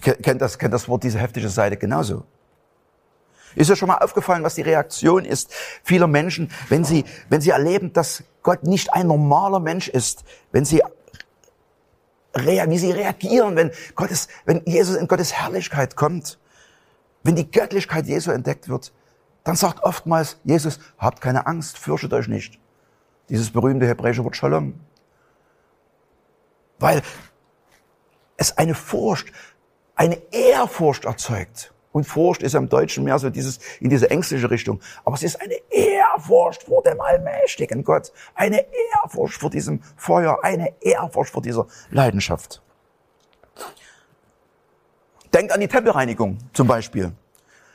kennt 0.02 0.42
das, 0.42 0.58
kennt 0.58 0.74
das 0.74 0.88
Wort 0.88 1.04
diese 1.04 1.20
heftige 1.20 1.50
Seite 1.50 1.78
genauso. 1.78 2.24
Ist 3.56 3.70
ja 3.70 3.76
schon 3.76 3.88
mal 3.88 3.98
aufgefallen, 4.00 4.44
was 4.44 4.56
die 4.56 4.64
Reaktion 4.64 5.24
ist 5.24 5.54
vieler 5.84 6.08
Menschen, 6.08 6.52
wenn 6.68 6.84
sie, 6.84 7.06
wenn 7.30 7.40
sie 7.40 7.52
erleben, 7.52 7.94
dass 7.94 8.24
Gott 8.44 8.64
nicht 8.64 8.94
ein 8.94 9.08
normaler 9.08 9.60
Mensch 9.60 9.88
ist, 9.88 10.24
wenn 10.52 10.66
sie 10.66 10.82
wie 12.34 12.78
sie 12.78 12.92
reagieren, 12.92 13.56
wenn 13.56 13.72
Gottes, 13.96 14.28
wenn 14.44 14.62
Jesus 14.66 14.98
in 14.98 15.08
Gottes 15.08 15.32
Herrlichkeit 15.34 15.96
kommt, 15.96 16.38
wenn 17.24 17.36
die 17.36 17.50
Göttlichkeit 17.50 18.08
Jesu 18.08 18.32
entdeckt 18.32 18.68
wird, 18.68 18.92
dann 19.46 19.56
sagt 19.56 19.84
oftmals 19.84 20.38
Jesus, 20.44 20.80
habt 20.98 21.22
keine 21.22 21.48
Angst, 21.48 21.78
fürchtet 21.78 22.12
euch 22.14 22.28
nicht. 22.28 22.60
Dieses 23.30 23.52
berühmte 23.52 23.88
hebräische 23.88 24.24
Wort 24.24 24.36
Shalom. 24.36 24.74
Weil 26.78 27.02
es 28.46 28.58
eine 28.58 28.76
Furcht, 28.76 29.32
eine 29.96 30.18
Ehrfurcht 30.32 31.06
erzeugt. 31.06 31.74
Und 31.92 32.04
Furcht 32.04 32.44
ist 32.44 32.56
im 32.56 32.68
Deutschen 32.68 33.06
mehr 33.06 33.18
so 33.20 33.30
dieses, 33.30 33.60
in 33.80 33.90
diese 33.90 34.10
ängstliche 34.10 34.52
Richtung. 34.52 34.82
Aber 35.06 35.16
es 35.16 35.24
ist 35.24 35.42
eine 35.42 35.56
Ehrfurcht 35.70 36.64
vor 36.64 36.84
dem 36.84 37.00
allmächtigen 37.00 37.86
Gott. 37.86 38.12
Eine 38.34 38.66
Ehrfurcht 39.04 39.40
vor 39.40 39.50
diesem 39.50 39.82
Feuer. 39.96 40.40
Eine 40.44 40.74
Ehrfurcht 40.82 41.32
vor 41.32 41.42
dieser 41.42 41.68
Leidenschaft. 41.92 42.62
Denkt 45.34 45.54
an 45.54 45.62
die 45.62 45.70
Tempelreinigung 45.70 46.38
zum 46.52 46.68
Beispiel. 46.68 47.14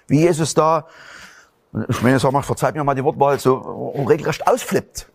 Wie 0.06 0.20
Jesus 0.20 0.52
da, 0.52 0.86
ich 1.88 2.02
meine, 2.02 2.18
sag 2.18 2.32
mal, 2.32 2.42
verzeiht 2.42 2.74
mir 2.74 2.84
mal 2.84 2.94
die 2.94 3.04
Wortwahl, 3.04 3.38
so 3.38 4.04
regelrecht 4.06 4.46
ausflippt. 4.46 5.10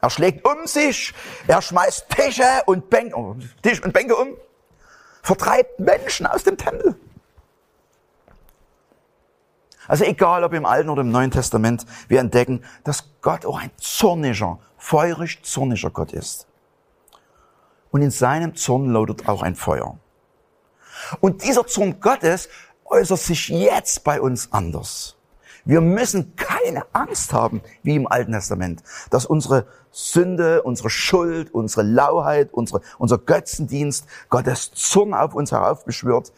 Er 0.00 0.10
schlägt 0.10 0.46
um 0.46 0.66
sich, 0.66 1.14
er 1.46 1.62
schmeißt 1.62 2.08
Tische 2.10 2.62
und 2.66 2.90
Bänke, 2.90 3.16
oh, 3.16 3.36
Tisch 3.62 3.82
und 3.82 3.92
Bänke 3.92 4.14
um, 4.14 4.36
vertreibt 5.22 5.80
Menschen 5.80 6.26
aus 6.26 6.44
dem 6.44 6.56
Tempel. 6.56 6.96
Also 9.88 10.04
egal 10.04 10.44
ob 10.44 10.52
im 10.52 10.66
Alten 10.66 10.90
oder 10.90 11.02
im 11.02 11.10
Neuen 11.10 11.30
Testament, 11.30 11.86
wir 12.08 12.20
entdecken, 12.20 12.64
dass 12.84 13.04
Gott 13.22 13.46
auch 13.46 13.58
ein 13.58 13.70
zorniger, 13.78 14.58
feurig 14.76 15.42
zorniger 15.44 15.90
Gott 15.90 16.12
ist. 16.12 16.46
Und 17.90 18.02
in 18.02 18.10
seinem 18.10 18.54
Zorn 18.56 18.92
lautet 18.92 19.28
auch 19.28 19.42
ein 19.42 19.54
Feuer. 19.54 19.98
Und 21.20 21.44
dieser 21.44 21.66
Zorn 21.66 22.00
Gottes 22.00 22.48
äußert 22.84 23.18
sich 23.18 23.48
jetzt 23.48 24.04
bei 24.04 24.20
uns 24.20 24.52
anders. 24.52 25.15
Wir 25.66 25.80
müssen 25.80 26.36
keine 26.36 26.84
Angst 26.92 27.32
haben, 27.32 27.60
wie 27.82 27.96
im 27.96 28.06
Alten 28.06 28.32
Testament, 28.32 28.84
dass 29.10 29.26
unsere 29.26 29.66
Sünde, 29.90 30.62
unsere 30.62 30.90
Schuld, 30.90 31.52
unsere 31.52 31.82
Lauheit, 31.82 32.52
unsere, 32.52 32.82
unser 32.98 33.18
Götzendienst 33.18 34.06
Gottes 34.30 34.70
Zorn 34.72 35.12
auf 35.12 35.34
uns 35.34 35.50
heraufbeschwört, 35.50 36.32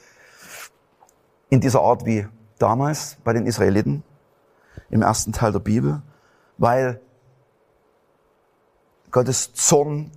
in 1.50 1.60
dieser 1.60 1.82
Art, 1.82 2.06
wie 2.06 2.26
damals 2.58 3.18
bei 3.22 3.34
den 3.34 3.46
Israeliten 3.46 4.02
im 4.90 5.02
ersten 5.02 5.32
Teil 5.32 5.52
der 5.52 5.60
Bibel, 5.60 6.02
weil 6.56 7.00
Gottes 9.10 9.52
Zorn 9.52 10.10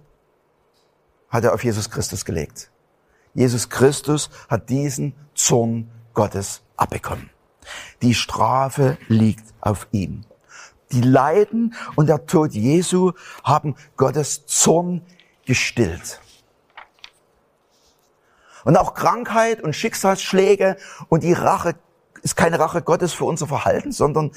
hat 1.29 1.43
er 1.43 1.53
auf 1.53 1.63
Jesus 1.63 1.89
Christus 1.89 2.23
gelegt. 2.23 2.71
Jesus 3.33 3.69
Christus 3.69 4.29
hat 4.49 4.69
diesen 4.69 5.13
Zorn 5.33 5.91
Gottes 6.13 6.61
abbekommen. 6.75 7.29
Die 8.01 8.13
Strafe 8.13 8.97
liegt 9.07 9.53
auf 9.61 9.87
ihm. 9.91 10.25
Die 10.91 11.01
Leiden 11.01 11.75
und 11.95 12.07
der 12.07 12.25
Tod 12.25 12.53
Jesu 12.53 13.13
haben 13.43 13.75
Gottes 13.95 14.45
Zorn 14.45 15.05
gestillt. 15.45 16.19
Und 18.63 18.77
auch 18.77 18.93
Krankheit 18.93 19.61
und 19.61 19.75
Schicksalsschläge 19.75 20.77
und 21.09 21.23
die 21.23 21.33
Rache 21.33 21.75
ist 22.21 22.35
keine 22.35 22.59
Rache 22.59 22.81
Gottes 22.81 23.13
für 23.13 23.25
unser 23.25 23.47
Verhalten, 23.47 23.91
sondern 23.91 24.31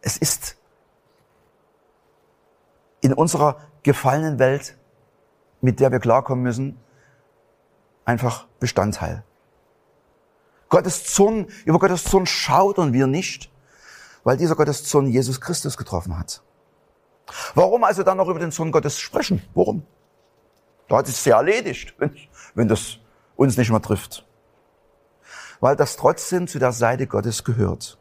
es 0.00 0.16
ist 0.16 0.56
in 3.00 3.12
unserer 3.12 3.60
gefallenen 3.82 4.38
Welt, 4.38 4.76
mit 5.60 5.80
der 5.80 5.92
wir 5.92 5.98
klarkommen 5.98 6.42
müssen, 6.42 6.78
einfach 8.04 8.46
Bestandteil. 8.58 9.24
Gottes 10.72 11.04
Zorn, 11.04 11.48
über 11.66 11.78
Gottes 11.78 12.04
Zorn 12.04 12.24
schaudern 12.24 12.94
wir 12.94 13.06
nicht, 13.06 13.50
weil 14.24 14.38
dieser 14.38 14.56
Gottes 14.56 14.84
Zorn 14.84 15.06
Jesus 15.06 15.38
Christus 15.38 15.76
getroffen 15.76 16.18
hat. 16.18 16.42
Warum 17.54 17.84
also 17.84 18.02
dann 18.02 18.16
noch 18.16 18.28
über 18.28 18.38
den 18.38 18.52
Zorn 18.52 18.72
Gottes 18.72 18.98
sprechen? 18.98 19.42
Warum? 19.54 19.84
Da 20.88 20.96
hat 20.96 21.08
es 21.08 21.22
ja 21.26 21.36
erledigt, 21.36 21.94
wenn, 21.98 22.16
wenn 22.54 22.68
das 22.68 22.96
uns 23.36 23.58
nicht 23.58 23.70
mehr 23.70 23.82
trifft. 23.82 24.26
Weil 25.60 25.76
das 25.76 25.96
trotzdem 25.96 26.48
zu 26.48 26.58
der 26.58 26.72
Seite 26.72 27.06
Gottes 27.06 27.44
gehört. 27.44 27.98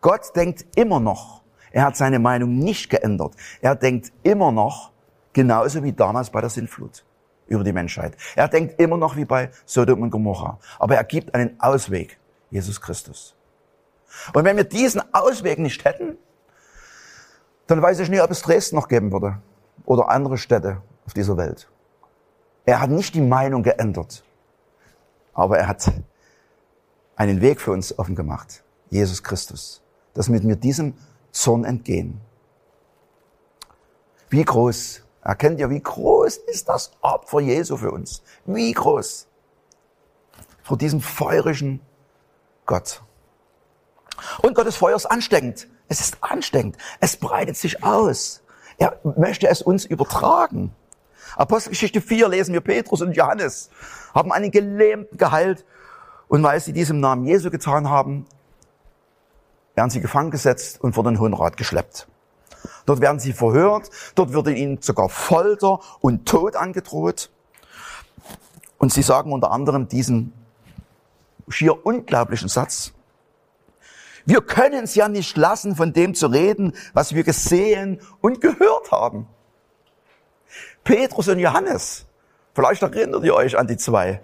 Gott 0.00 0.34
denkt 0.34 0.64
immer 0.76 0.98
noch, 0.98 1.42
er 1.72 1.84
hat 1.84 1.94
seine 1.94 2.20
Meinung 2.20 2.58
nicht 2.58 2.88
geändert. 2.88 3.34
Er 3.60 3.76
denkt 3.76 4.12
immer 4.22 4.50
noch 4.50 4.92
genauso 5.34 5.82
wie 5.82 5.92
damals 5.92 6.30
bei 6.30 6.40
der 6.40 6.48
Sintflut 6.48 7.04
über 7.50 7.64
die 7.64 7.72
Menschheit. 7.72 8.16
Er 8.36 8.48
denkt 8.48 8.80
immer 8.80 8.96
noch 8.96 9.16
wie 9.16 9.26
bei 9.26 9.50
Sodom 9.66 10.02
und 10.02 10.10
Gomorra. 10.10 10.58
Aber 10.78 10.94
er 10.94 11.04
gibt 11.04 11.34
einen 11.34 11.60
Ausweg, 11.60 12.18
Jesus 12.50 12.80
Christus. 12.80 13.34
Und 14.32 14.44
wenn 14.44 14.56
wir 14.56 14.64
diesen 14.64 15.02
Ausweg 15.12 15.58
nicht 15.58 15.84
hätten, 15.84 16.16
dann 17.66 17.82
weiß 17.82 17.98
ich 18.00 18.08
nicht, 18.08 18.22
ob 18.22 18.30
es 18.30 18.42
Dresden 18.42 18.76
noch 18.76 18.88
geben 18.88 19.12
würde 19.12 19.38
oder 19.84 20.08
andere 20.08 20.38
Städte 20.38 20.82
auf 21.06 21.12
dieser 21.12 21.36
Welt. 21.36 21.68
Er 22.64 22.80
hat 22.80 22.90
nicht 22.90 23.14
die 23.14 23.20
Meinung 23.20 23.62
geändert, 23.62 24.24
aber 25.34 25.58
er 25.58 25.68
hat 25.68 25.92
einen 27.16 27.40
Weg 27.40 27.60
für 27.60 27.72
uns 27.72 27.96
offen 27.98 28.14
gemacht, 28.14 28.62
Jesus 28.90 29.22
Christus, 29.22 29.82
dass 30.14 30.30
wir 30.30 30.40
mit 30.40 30.62
diesem 30.64 30.94
Zorn 31.32 31.64
entgehen. 31.64 32.20
Wie 34.28 34.44
groß 34.44 35.02
Erkennt 35.22 35.60
ihr, 35.60 35.68
wie 35.70 35.80
groß 35.80 36.36
ist 36.36 36.68
das 36.68 36.92
Opfer 37.02 37.40
Jesu 37.40 37.76
für 37.76 37.90
uns? 37.90 38.22
Wie 38.46 38.72
groß? 38.72 39.26
Vor 40.62 40.78
diesem 40.78 41.00
feurigen 41.00 41.80
Gott. 42.66 43.02
Und 44.42 44.54
Gottes 44.54 44.76
Feuer 44.76 44.96
ist 44.96 45.06
ansteckend. 45.06 45.68
Es 45.88 46.00
ist 46.00 46.18
ansteckend. 46.20 46.76
Es 47.00 47.16
breitet 47.16 47.56
sich 47.56 47.82
aus. 47.82 48.42
Er 48.78 48.98
möchte 49.02 49.48
es 49.48 49.60
uns 49.60 49.84
übertragen. 49.84 50.74
Apostelgeschichte 51.36 52.00
4 52.00 52.28
lesen 52.28 52.52
wir 52.54 52.60
Petrus 52.60 53.02
und 53.02 53.12
Johannes 53.12 53.70
haben 54.14 54.32
einen 54.32 54.50
Gelähmten 54.50 55.16
geheilt 55.16 55.64
und 56.28 56.42
weil 56.42 56.60
sie 56.60 56.72
dies 56.72 56.90
im 56.90 57.00
Namen 57.00 57.24
Jesu 57.26 57.50
getan 57.50 57.88
haben, 57.88 58.26
werden 59.74 59.90
sie 59.90 60.00
gefangen 60.00 60.30
gesetzt 60.30 60.80
und 60.80 60.94
vor 60.94 61.04
den 61.04 61.18
Hohen 61.20 61.34
Rat 61.34 61.56
geschleppt. 61.56 62.08
Dort 62.86 63.00
werden 63.00 63.18
sie 63.18 63.32
verhört, 63.32 63.90
dort 64.14 64.32
wird 64.32 64.48
ihnen 64.48 64.80
sogar 64.82 65.08
Folter 65.08 65.80
und 66.00 66.26
Tod 66.26 66.56
angedroht. 66.56 67.30
Und 68.78 68.92
sie 68.92 69.02
sagen 69.02 69.32
unter 69.32 69.50
anderem 69.50 69.88
diesen 69.88 70.32
schier 71.48 71.84
unglaublichen 71.84 72.48
Satz. 72.48 72.92
Wir 74.24 74.42
können 74.42 74.84
es 74.84 74.94
ja 74.94 75.08
nicht 75.08 75.36
lassen, 75.36 75.76
von 75.76 75.92
dem 75.92 76.14
zu 76.14 76.26
reden, 76.28 76.74
was 76.92 77.14
wir 77.14 77.24
gesehen 77.24 78.00
und 78.20 78.40
gehört 78.40 78.92
haben. 78.92 79.26
Petrus 80.84 81.28
und 81.28 81.38
Johannes, 81.38 82.06
vielleicht 82.54 82.82
erinnert 82.82 83.24
ihr 83.24 83.34
euch 83.34 83.58
an 83.58 83.66
die 83.66 83.76
zwei. 83.76 84.22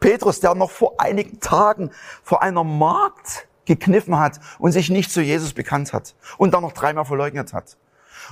Petrus, 0.00 0.40
der 0.40 0.54
noch 0.54 0.70
vor 0.70 0.94
einigen 0.98 1.40
Tagen 1.40 1.90
vor 2.22 2.42
einer 2.42 2.64
Markt 2.64 3.47
gekniffen 3.68 4.18
hat 4.18 4.40
und 4.58 4.72
sich 4.72 4.90
nicht 4.90 5.12
zu 5.12 5.22
Jesus 5.22 5.52
bekannt 5.52 5.92
hat 5.92 6.16
und 6.36 6.52
dann 6.54 6.62
noch 6.62 6.72
dreimal 6.72 7.04
verleugnet 7.04 7.52
hat. 7.52 7.76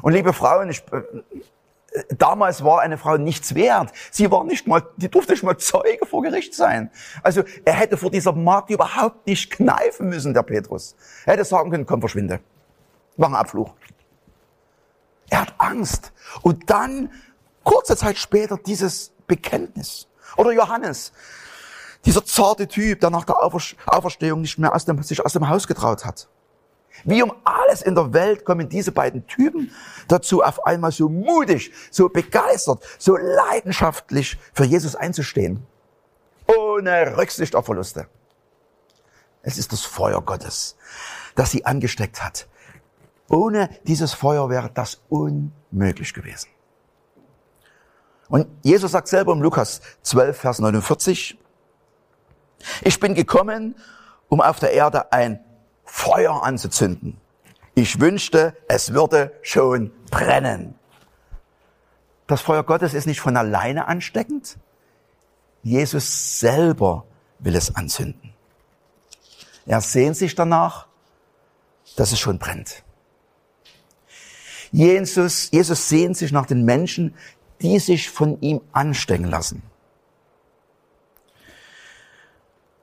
Und 0.02 0.12
liebe 0.12 0.32
Frauen, 0.32 0.68
ich, 0.70 0.82
äh, 0.92 1.02
damals 2.16 2.64
war 2.64 2.80
eine 2.80 2.98
Frau 2.98 3.16
nichts 3.16 3.54
wert. 3.54 3.92
Sie 4.10 4.30
war 4.30 4.44
nicht 4.44 4.66
mal, 4.66 4.82
die 4.96 5.08
durfte 5.08 5.32
nicht 5.32 5.44
mal 5.44 5.56
Zeuge 5.56 6.04
vor 6.04 6.22
Gericht 6.22 6.54
sein. 6.54 6.90
Also 7.22 7.44
er 7.64 7.74
hätte 7.74 7.96
vor 7.96 8.10
dieser 8.10 8.32
Magd 8.32 8.70
überhaupt 8.70 9.26
nicht 9.26 9.50
kneifen 9.50 10.08
müssen, 10.08 10.34
der 10.34 10.42
Petrus. 10.42 10.96
Er 11.24 11.34
hätte 11.34 11.44
sagen 11.44 11.70
können, 11.70 11.86
komm, 11.86 12.00
verschwinde. 12.00 12.40
Mach 13.16 13.28
einen 13.28 13.36
Abfluch. 13.36 13.74
Er 15.30 15.42
hat 15.42 15.54
Angst. 15.58 16.12
Und 16.42 16.70
dann, 16.70 17.10
kurze 17.64 17.96
Zeit 17.96 18.18
später, 18.18 18.58
dieses 18.58 19.12
Bekenntnis. 19.26 20.08
Oder 20.36 20.52
Johannes, 20.52 21.12
dieser 22.06 22.24
zarte 22.24 22.68
Typ, 22.68 23.00
der 23.00 23.10
nach 23.10 23.24
der 23.24 23.36
Auferstehung 23.42 24.40
nicht 24.40 24.58
mehr 24.58 24.74
aus 24.74 24.84
dem, 24.84 25.02
sich 25.02 25.24
aus 25.24 25.32
dem 25.32 25.48
Haus 25.48 25.66
getraut 25.66 26.04
hat. 26.04 26.28
Wie 27.04 27.22
um 27.22 27.32
alles 27.44 27.82
in 27.82 27.94
der 27.94 28.12
Welt 28.14 28.44
kommen 28.44 28.68
diese 28.68 28.92
beiden 28.92 29.26
Typen 29.26 29.70
dazu, 30.08 30.42
auf 30.42 30.64
einmal 30.64 30.92
so 30.92 31.08
mutig, 31.08 31.72
so 31.90 32.08
begeistert, 32.08 32.82
so 32.98 33.16
leidenschaftlich 33.16 34.38
für 34.54 34.64
Jesus 34.64 34.96
einzustehen. 34.96 35.66
Ohne 36.46 37.16
Rücksicht 37.16 37.54
auf 37.54 37.66
Verluste. 37.66 38.06
Es 39.42 39.58
ist 39.58 39.72
das 39.72 39.82
Feuer 39.82 40.22
Gottes, 40.22 40.76
das 41.34 41.50
sie 41.50 41.66
angesteckt 41.66 42.24
hat. 42.24 42.46
Ohne 43.28 43.68
dieses 43.86 44.14
Feuer 44.14 44.48
wäre 44.48 44.70
das 44.72 45.00
unmöglich 45.08 46.14
gewesen. 46.14 46.48
Und 48.28 48.48
Jesus 48.62 48.92
sagt 48.92 49.08
selber 49.08 49.32
im 49.32 49.42
Lukas 49.42 49.80
12, 50.02 50.36
Vers 50.36 50.58
49, 50.58 51.38
ich 52.82 53.00
bin 53.00 53.14
gekommen, 53.14 53.76
um 54.28 54.40
auf 54.40 54.58
der 54.58 54.72
Erde 54.72 55.12
ein 55.12 55.40
Feuer 55.84 56.42
anzuzünden. 56.42 57.18
Ich 57.74 58.00
wünschte, 58.00 58.56
es 58.68 58.92
würde 58.92 59.32
schon 59.42 59.92
brennen. 60.10 60.74
Das 62.26 62.40
Feuer 62.40 62.64
Gottes 62.64 62.94
ist 62.94 63.06
nicht 63.06 63.20
von 63.20 63.36
alleine 63.36 63.86
ansteckend. 63.86 64.58
Jesus 65.62 66.40
selber 66.40 67.04
will 67.38 67.54
es 67.54 67.74
anzünden. 67.76 68.32
Er 69.66 69.80
sehnt 69.80 70.16
sich 70.16 70.34
danach, 70.34 70.86
dass 71.96 72.12
es 72.12 72.18
schon 72.18 72.38
brennt. 72.38 72.82
Jesus, 74.72 75.50
Jesus 75.50 75.88
sehnt 75.88 76.16
sich 76.16 76.32
nach 76.32 76.46
den 76.46 76.64
Menschen, 76.64 77.14
die 77.62 77.78
sich 77.78 78.10
von 78.10 78.40
ihm 78.40 78.60
anstecken 78.72 79.26
lassen. 79.26 79.62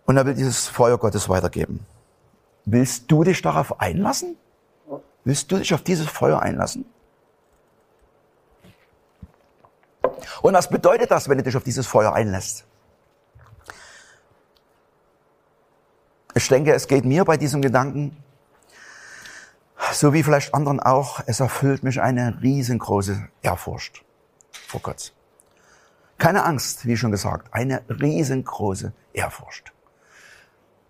Und 0.06 0.18
er 0.18 0.26
will 0.26 0.34
dieses 0.34 0.68
Feuer 0.68 0.98
Gottes 0.98 1.30
weitergeben. 1.30 1.86
Willst 2.66 3.12
du 3.12 3.24
dich 3.24 3.42
darauf 3.42 3.80
einlassen? 3.80 4.38
Willst 5.24 5.52
du 5.52 5.58
dich 5.58 5.74
auf 5.74 5.82
dieses 5.82 6.08
Feuer 6.08 6.42
einlassen? 6.42 6.86
Und 10.42 10.54
was 10.54 10.70
bedeutet 10.70 11.12
das, 11.12 11.30
wenn 11.30 11.38
du 11.38 11.44
dich 11.44 11.56
auf 11.56 11.63
dieses 11.63 11.88
Feuer 11.88 12.13
einlässt? 12.13 12.66
Ich 16.36 16.48
denke, 16.48 16.74
es 16.74 16.88
geht 16.88 17.06
mir 17.06 17.24
bei 17.26 17.38
diesem 17.38 17.62
Gedanken, 17.62 18.18
so 19.94 20.13
wie 20.13 20.24
vielleicht 20.24 20.54
anderen 20.54 20.80
auch, 20.80 21.22
es 21.28 21.39
erfüllt 21.39 21.84
mich 21.84 22.02
eine 22.02 22.42
riesengroße 22.42 23.28
Ehrfurcht 23.42 24.04
vor 24.68 24.82
Gott. 24.82 25.13
Keine 26.18 26.44
Angst, 26.44 26.86
wie 26.86 26.98
schon 26.98 27.12
gesagt, 27.12 27.54
eine 27.54 27.84
riesengroße 27.89 28.94
Ehrfurcht. 29.13 29.72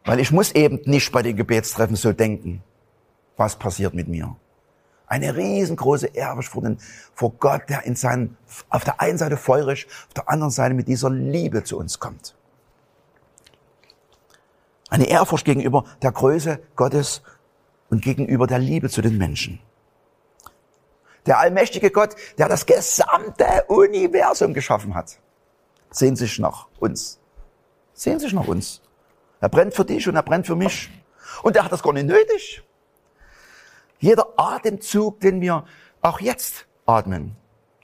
Weil 0.05 0.19
ich 0.19 0.31
muss 0.31 0.51
eben 0.51 0.81
nicht 0.85 1.11
bei 1.11 1.21
den 1.21 1.35
Gebetstreffen 1.35 1.95
so 1.95 2.11
denken, 2.11 2.61
was 3.37 3.57
passiert 3.57 3.93
mit 3.93 4.07
mir. 4.07 4.35
Eine 5.07 5.35
riesengroße 5.35 6.07
Ehrfurcht 6.07 6.49
vor, 6.49 6.61
den, 6.63 6.77
vor 7.13 7.31
Gott, 7.31 7.63
der 7.69 7.83
in 7.83 7.95
seinen, 7.95 8.37
auf 8.69 8.83
der 8.83 8.99
einen 8.99 9.17
Seite 9.17 9.37
feurig, 9.37 9.87
auf 10.07 10.13
der 10.13 10.29
anderen 10.29 10.51
Seite 10.51 10.73
mit 10.73 10.87
dieser 10.87 11.09
Liebe 11.09 11.63
zu 11.63 11.77
uns 11.77 11.99
kommt. 11.99 12.35
Eine 14.89 15.07
Ehrfurcht 15.07 15.45
gegenüber 15.45 15.85
der 16.01 16.11
Größe 16.11 16.59
Gottes 16.75 17.23
und 17.89 18.03
gegenüber 18.03 18.47
der 18.47 18.59
Liebe 18.59 18.89
zu 18.89 19.01
den 19.01 19.17
Menschen. 19.17 19.59
Der 21.25 21.39
allmächtige 21.39 21.89
Gott, 21.89 22.15
der 22.37 22.49
das 22.49 22.65
gesamte 22.65 23.65
Universum 23.69 24.53
geschaffen 24.53 24.93
hat, 24.93 25.17
sehnt 25.89 26.17
sich 26.17 26.37
nach 26.39 26.67
uns. 26.79 27.19
Sehnt 27.93 28.21
sich 28.21 28.33
nach 28.33 28.47
uns. 28.47 28.82
Er 29.43 29.49
brennt 29.49 29.73
für 29.73 29.83
dich 29.83 30.07
und 30.07 30.15
er 30.15 30.23
brennt 30.23 30.47
für 30.47 30.55
mich. 30.55 30.89
Und 31.41 31.57
er 31.57 31.65
hat 31.65 31.71
das 31.73 31.83
gar 31.83 31.91
nicht 31.91 32.05
nötig. 32.05 32.63
Jeder 33.99 34.25
Atemzug, 34.37 35.19
den 35.19 35.41
wir 35.41 35.65
auch 36.01 36.21
jetzt 36.21 36.65
atmen, 36.85 37.35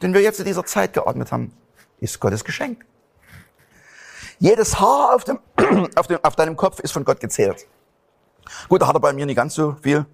den 0.01 0.13
wir 0.13 0.21
jetzt 0.21 0.39
in 0.39 0.45
dieser 0.45 0.65
Zeit 0.65 0.93
geatmet 0.93 1.33
haben, 1.33 1.51
ist 1.99 2.17
Gottes 2.21 2.45
Geschenk. 2.45 2.85
Jedes 4.39 4.79
Haar 4.79 5.13
auf, 5.13 5.25
dem, 5.25 5.41
auf, 5.97 6.07
dem, 6.07 6.23
auf 6.23 6.37
deinem 6.37 6.55
Kopf 6.55 6.79
ist 6.79 6.93
von 6.93 7.03
Gott 7.03 7.19
gezählt. 7.19 7.67
Gut, 8.69 8.81
da 8.81 8.87
hat 8.87 8.95
er 8.95 9.01
bei 9.01 9.11
mir 9.11 9.25
nicht 9.25 9.35
ganz 9.35 9.53
so 9.53 9.75
viel. 9.81 10.05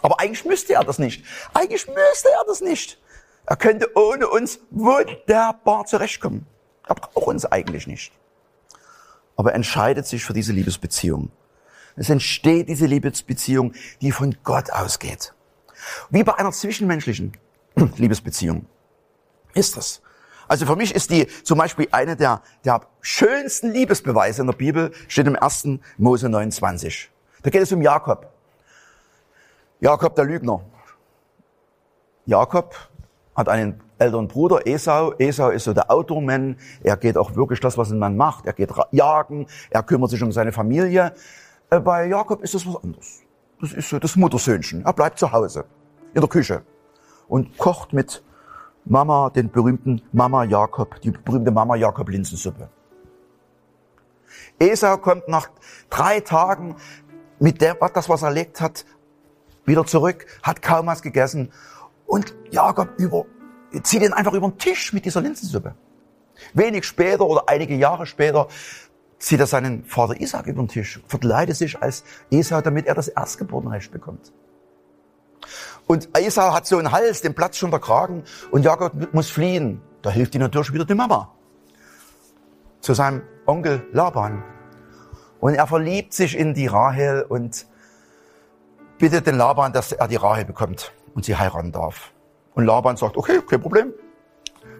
Aber 0.00 0.20
eigentlich 0.20 0.44
müsste 0.44 0.74
er 0.74 0.84
das 0.84 1.00
nicht. 1.00 1.24
Eigentlich 1.54 1.88
müsste 1.88 2.28
er 2.28 2.44
das 2.46 2.60
nicht. 2.60 3.02
Er 3.46 3.56
könnte 3.56 3.90
ohne 3.96 4.28
uns 4.28 4.60
wunderbar 4.70 5.86
zurechtkommen. 5.86 6.46
Er 6.86 6.94
braucht 6.94 7.26
uns 7.26 7.44
eigentlich 7.46 7.88
nicht. 7.88 8.12
Aber 9.36 9.50
er 9.50 9.56
entscheidet 9.56 10.06
sich 10.06 10.24
für 10.24 10.32
diese 10.32 10.52
Liebesbeziehung. 10.52 11.30
Es 11.96 12.10
entsteht 12.10 12.68
diese 12.68 12.86
Liebesbeziehung, 12.86 13.72
die 14.00 14.12
von 14.12 14.36
Gott 14.42 14.70
ausgeht. 14.70 15.34
Wie 16.10 16.24
bei 16.24 16.34
einer 16.34 16.52
zwischenmenschlichen 16.52 17.36
Liebesbeziehung 17.96 18.66
ist 19.54 19.76
das. 19.76 20.02
Also 20.46 20.66
für 20.66 20.76
mich 20.76 20.94
ist 20.94 21.10
die 21.10 21.26
zum 21.42 21.58
Beispiel 21.58 21.88
eine 21.90 22.16
der, 22.16 22.42
der 22.64 22.82
schönsten 23.00 23.72
Liebesbeweise 23.72 24.42
in 24.42 24.46
der 24.46 24.54
Bibel, 24.54 24.92
steht 25.08 25.26
im 25.26 25.36
1. 25.36 25.68
Mose 25.96 26.28
29. 26.28 27.10
Da 27.42 27.50
geht 27.50 27.62
es 27.62 27.72
um 27.72 27.80
Jakob. 27.80 28.32
Jakob 29.80 30.14
der 30.14 30.24
Lügner. 30.24 30.64
Jakob 32.26 32.74
hat 33.34 33.48
einen 33.48 33.82
älteren 33.98 34.28
Bruder, 34.28 34.66
Esau. 34.66 35.12
Esau 35.18 35.50
ist 35.50 35.64
so 35.64 35.72
der 35.72 35.90
Outdoorman. 35.90 36.56
Er 36.82 36.96
geht 36.96 37.16
auch 37.16 37.34
wirklich 37.36 37.60
das, 37.60 37.78
was 37.78 37.90
ein 37.90 37.98
Mann 37.98 38.16
macht. 38.16 38.46
Er 38.46 38.52
geht 38.52 38.70
jagen. 38.92 39.46
Er 39.70 39.82
kümmert 39.82 40.10
sich 40.10 40.22
um 40.22 40.32
seine 40.32 40.52
Familie. 40.52 41.14
Äh, 41.70 41.80
bei 41.80 42.06
Jakob 42.06 42.42
ist 42.42 42.54
es 42.54 42.66
was 42.66 42.82
anderes. 42.82 43.22
Das 43.60 43.72
ist 43.72 43.88
so 43.88 43.98
das 43.98 44.16
Muttersöhnchen. 44.16 44.84
Er 44.84 44.92
bleibt 44.92 45.18
zu 45.18 45.32
Hause, 45.32 45.64
in 46.12 46.20
der 46.20 46.28
Küche 46.28 46.62
und 47.28 47.56
kocht 47.56 47.92
mit 47.92 48.22
Mama 48.84 49.30
den 49.30 49.50
berühmten 49.50 50.02
Mama 50.12 50.44
Jakob, 50.44 51.00
die 51.00 51.10
berühmte 51.10 51.50
Mama 51.50 51.76
Jakob 51.76 52.08
Linsensuppe. 52.08 52.68
Esau 54.58 54.98
kommt 54.98 55.28
nach 55.28 55.48
drei 55.88 56.20
Tagen 56.20 56.76
mit 57.38 57.60
dem, 57.60 57.76
das, 57.94 58.08
was 58.08 58.22
er 58.22 58.28
erlegt 58.28 58.60
hat, 58.60 58.84
wieder 59.64 59.86
zurück, 59.86 60.26
hat 60.42 60.60
kaum 60.60 60.86
was 60.86 61.02
gegessen 61.02 61.50
und 62.06 62.34
Jakob 62.50 62.90
über, 62.98 63.24
zieht 63.82 64.02
ihn 64.02 64.12
einfach 64.12 64.32
über 64.32 64.48
den 64.48 64.58
Tisch 64.58 64.92
mit 64.92 65.04
dieser 65.04 65.20
Linsensuppe. 65.20 65.74
Wenig 66.52 66.84
später 66.84 67.26
oder 67.26 67.48
einige 67.48 67.74
Jahre 67.74 68.06
später 68.06 68.48
zieht 69.18 69.40
er 69.40 69.46
seinen 69.46 69.84
Vater 69.84 70.20
Isaac 70.20 70.46
über 70.46 70.62
den 70.62 70.68
Tisch, 70.68 71.00
verkleidet 71.06 71.56
sich 71.56 71.80
als 71.80 72.04
Esau, 72.30 72.60
damit 72.60 72.86
er 72.86 72.94
das 72.94 73.08
Erstgeburtenrecht 73.08 73.90
bekommt. 73.90 74.32
Und 75.86 76.08
Esau 76.16 76.52
hat 76.52 76.66
so 76.66 76.78
einen 76.78 76.92
Hals, 76.92 77.20
den 77.20 77.34
Platz 77.34 77.56
schon 77.56 77.70
der 77.70 77.80
Kragen 77.80 78.24
und 78.50 78.64
Jakob 78.64 79.12
muss 79.12 79.30
fliehen. 79.30 79.80
Da 80.02 80.10
hilft 80.10 80.34
ihm 80.34 80.40
natürlich 80.40 80.72
wieder 80.72 80.84
die 80.84 80.94
Mama. 80.94 81.32
Zu 82.80 82.94
seinem 82.94 83.22
Onkel 83.46 83.86
Laban. 83.92 84.42
Und 85.40 85.54
er 85.54 85.66
verliebt 85.66 86.14
sich 86.14 86.36
in 86.36 86.54
die 86.54 86.66
Rahel 86.66 87.22
und 87.22 87.66
bittet 88.98 89.26
den 89.26 89.36
Laban, 89.36 89.72
dass 89.72 89.92
er 89.92 90.08
die 90.08 90.16
Rahel 90.16 90.44
bekommt 90.44 90.92
und 91.14 91.24
sie 91.24 91.36
heiraten 91.36 91.72
darf. 91.72 92.13
Und 92.54 92.64
Laban 92.64 92.96
sagt, 92.96 93.16
okay, 93.16 93.40
kein 93.48 93.60
Problem. 93.60 93.92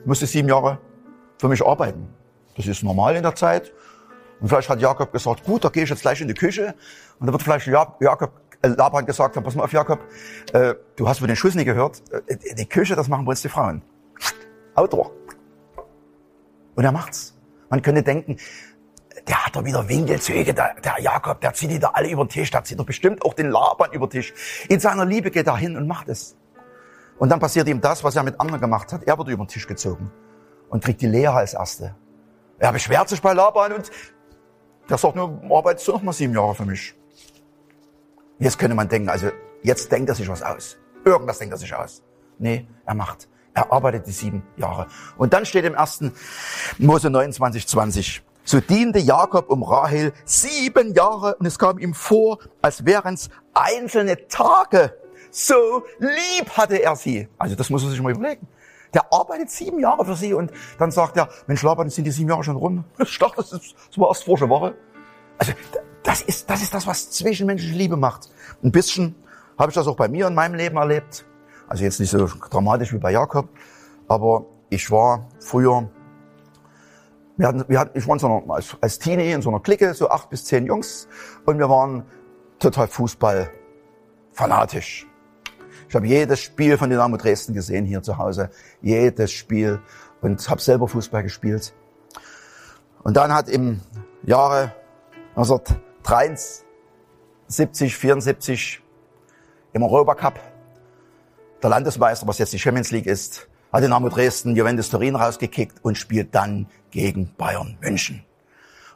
Musste 0.05 0.27
sieben 0.27 0.49
Jahre 0.49 0.79
für 1.39 1.49
mich 1.49 1.65
arbeiten. 1.65 2.09
Das 2.57 2.67
ist 2.67 2.83
normal 2.83 3.17
in 3.17 3.23
der 3.23 3.35
Zeit. 3.35 3.73
Und 4.41 4.49
vielleicht 4.49 4.69
hat 4.69 4.81
Jakob 4.81 5.13
gesagt, 5.13 5.45
gut, 5.45 5.65
da 5.65 5.69
gehe 5.69 5.85
ich 5.85 5.91
jetzt 5.91 6.03
gleich 6.03 6.21
in 6.21 6.29
die 6.29 6.35
Küche. 6.35 6.75
Und 7.19 7.27
da 7.27 7.33
wird 7.33 7.43
vielleicht 7.43 7.67
Jakob, 7.67 8.33
äh, 8.63 8.69
Laban 8.69 9.07
gesagt 9.07 9.43
pass 9.43 9.55
mal 9.55 9.65
auf, 9.65 9.73
Jakob, 9.73 10.01
äh, 10.53 10.75
du 10.97 11.09
hast 11.09 11.21
wohl 11.21 11.29
den 11.29 11.37
Schuss 11.37 11.55
nicht 11.55 11.65
gehört. 11.65 12.03
Äh, 12.27 12.55
die 12.55 12.69
Küche, 12.69 12.95
das 12.95 13.09
machen 13.09 13.25
bei 13.25 13.31
uns 13.31 13.43
die 13.43 13.49
Frauen. 13.49 13.83
Outdoor. 14.75 15.13
Und 16.75 16.85
er 16.85 16.93
macht's. 16.93 17.35
Man 17.71 17.83
könnte 17.83 18.03
denken, 18.03 18.37
der 19.27 19.47
hat 19.47 19.57
doch 19.57 19.65
wieder 19.65 19.89
Winkelzüge, 19.89 20.53
der, 20.53 20.75
der 20.85 21.01
Jakob, 21.01 21.41
der 21.41 21.55
zieht 21.55 21.71
die 21.71 21.79
da 21.79 21.91
alle 21.95 22.11
über 22.11 22.25
den 22.25 22.29
Tisch, 22.29 22.51
der 22.51 22.65
zieht 22.65 22.79
doch 22.79 22.85
bestimmt 22.85 23.25
auch 23.25 23.35
den 23.35 23.51
Laban 23.51 23.93
über 23.93 24.07
den 24.07 24.11
Tisch. 24.11 24.35
In 24.69 24.81
seiner 24.81 25.05
Liebe 25.05 25.31
geht 25.31 25.47
er 25.47 25.57
hin 25.57 25.77
und 25.77 25.87
macht 25.87 26.09
es. 26.09 26.37
Und 27.18 27.29
dann 27.29 27.40
passiert 27.40 27.68
ihm 27.68 27.81
das, 27.81 28.03
was 28.03 28.16
er 28.16 28.22
mit 28.22 28.40
anderen 28.40 28.61
gemacht 28.61 28.92
hat. 28.92 29.05
Er 29.05 29.16
wird 29.18 29.29
über 29.29 29.44
den 29.44 29.48
Tisch 29.48 29.66
gezogen 29.66 30.11
und 30.68 30.83
kriegt 30.83 31.00
die 31.00 31.07
Lehre 31.07 31.35
als 31.35 31.55
Erste. 31.55 31.94
Er 32.59 32.72
beschwert 32.72 33.09
sich 33.09 33.22
bei 33.22 33.33
Laban 33.33 33.72
und 33.72 33.90
der 34.88 34.98
sagt 34.98 35.16
nur, 35.16 35.40
arbeitest 35.50 35.88
du 35.88 35.92
noch 35.92 36.03
mal 36.03 36.12
sieben 36.12 36.35
Jahre 36.35 36.55
für 36.55 36.64
mich. 36.64 36.94
Jetzt 38.38 38.59
könnte 38.59 38.74
man 38.74 38.88
denken, 38.88 39.09
also 39.09 39.31
jetzt 39.62 39.90
denkt 39.90 40.09
er 40.09 40.14
sich 40.14 40.29
was 40.29 40.42
aus. 40.42 40.77
Irgendwas 41.05 41.38
denkt 41.38 41.55
er 41.55 41.59
sich 41.59 41.74
aus. 41.74 42.03
Nee, 42.38 42.66
er 42.85 42.94
macht. 42.94 43.29
Er 43.55 43.72
arbeitet 43.72 44.07
die 44.07 44.12
sieben 44.12 44.42
Jahre. 44.57 44.88
Und 45.16 45.33
dann 45.33 45.46
steht 45.46 45.64
im 45.64 45.74
ersten 45.74 46.12
Mose 46.79 47.09
29, 47.09 47.66
20. 47.66 48.22
So 48.44 48.61
diente 48.61 48.98
Jakob 48.98 49.48
um 49.48 49.62
Rahel 49.62 50.12
sieben 50.24 50.92
Jahre 50.92 51.37
und 51.37 51.46
es 51.46 51.59
kam 51.59 51.79
ihm 51.79 51.94
vor, 51.94 52.38
als 52.61 52.85
wären 52.85 53.14
es 53.14 53.31
einzelne 53.55 54.29
Tage. 54.29 54.98
So 55.37 55.83
lieb 55.99 56.49
hatte 56.51 56.81
er 56.81 56.94
sie. 56.94 57.27
Also 57.38 57.57
das 57.57 57.68
muss 57.68 57.83
man 57.83 57.90
sich 57.90 58.01
mal 58.01 58.12
überlegen. 58.12 58.47
Der 58.94 59.12
arbeitet 59.12 59.51
sieben 59.51 59.81
Jahre 59.81 60.05
für 60.05 60.14
sie 60.14 60.33
und 60.33 60.53
dann 60.79 60.92
sagt 60.92 61.16
er, 61.16 61.29
Mensch 61.49 61.61
Laban, 61.64 61.90
sind 61.90 62.05
die 62.05 62.12
sieben 62.12 62.31
Jahre 62.31 62.44
schon 62.44 62.55
rum? 62.55 62.85
Ich 63.01 63.18
das, 63.18 63.53
ist, 63.53 63.75
das 63.88 63.99
war 63.99 64.09
erst 64.09 64.23
vorige 64.23 64.49
Woche. 64.49 64.77
Also 65.37 65.53
das 66.05 66.23
ist, 66.23 66.49
das 66.49 66.62
ist 66.62 66.73
das, 66.73 66.87
was 66.87 67.11
zwischenmenschliche 67.11 67.75
Liebe 67.75 67.97
macht. 67.97 68.31
Ein 68.62 68.70
bisschen 68.70 69.16
habe 69.59 69.70
ich 69.70 69.75
das 69.75 69.88
auch 69.88 69.97
bei 69.97 70.07
mir 70.07 70.29
in 70.29 70.37
meinem 70.37 70.55
Leben 70.55 70.77
erlebt. 70.77 71.27
Also 71.66 71.83
jetzt 71.83 71.99
nicht 71.99 72.11
so 72.11 72.29
dramatisch 72.51 72.92
wie 72.92 72.99
bei 72.99 73.11
Jakob, 73.11 73.49
aber 74.07 74.47
ich 74.70 74.88
war 74.92 75.29
früher 75.40 75.90
wir 77.37 77.49
hatten, 77.49 77.64
wir 77.66 77.81
hatten, 77.81 77.99
ich 77.99 78.07
war 78.07 78.14
in 78.14 78.20
so 78.20 78.27
einer, 78.29 78.55
als, 78.55 78.77
als 78.81 79.01
Teenie 79.01 79.33
in 79.33 79.42
so 79.42 79.51
einer 79.51 79.59
Clique, 79.59 79.92
so 79.94 80.09
acht 80.09 80.31
bis 80.31 80.44
zehn 80.44 80.66
Jungs, 80.66 81.09
und 81.44 81.59
wir 81.59 81.68
waren 81.68 82.05
total 82.61 82.87
Fußball 82.87 83.51
fanatisch. 84.31 85.09
Ich 85.95 85.97
habe 85.97 86.09
jedes 86.09 86.41
Spiel 86.41 86.77
von 86.77 86.91
Dynamo 86.91 87.17
Dresden 87.17 87.55
gesehen 87.55 87.87
hier 87.87 88.03
zu 88.03 88.19
Hause, 88.19 88.51
jedes 88.83 89.31
Spiel 89.31 89.81
und 90.23 90.51
habe 90.51 90.61
selber 90.61 90.89
Fußball 90.89 91.23
gespielt. 91.23 91.73
Und 93.05 93.17
dann 93.17 93.33
hat 93.33 93.49
im 93.49 93.81
Jahre 94.25 94.75
1973, 95.37 97.97
74 97.97 98.83
im 99.73 99.85
Europacup 99.85 100.41
der 101.63 101.71
Landesmeister, 101.71 102.27
was 102.27 102.39
jetzt 102.39 102.53
die 102.53 102.59
Champions 102.59 102.91
League 102.91 103.07
ist, 103.07 103.47
hat 103.73 103.85
Dynamo 103.85 104.09
Dresden 104.09 104.57
Juventus 104.57 104.91
Turin 104.91 105.15
rausgekickt 105.15 105.85
und 105.85 105.97
spielt 105.97 106.35
dann 106.35 106.67
gegen 106.91 107.33
Bayern 107.37 107.79
München. 107.81 108.25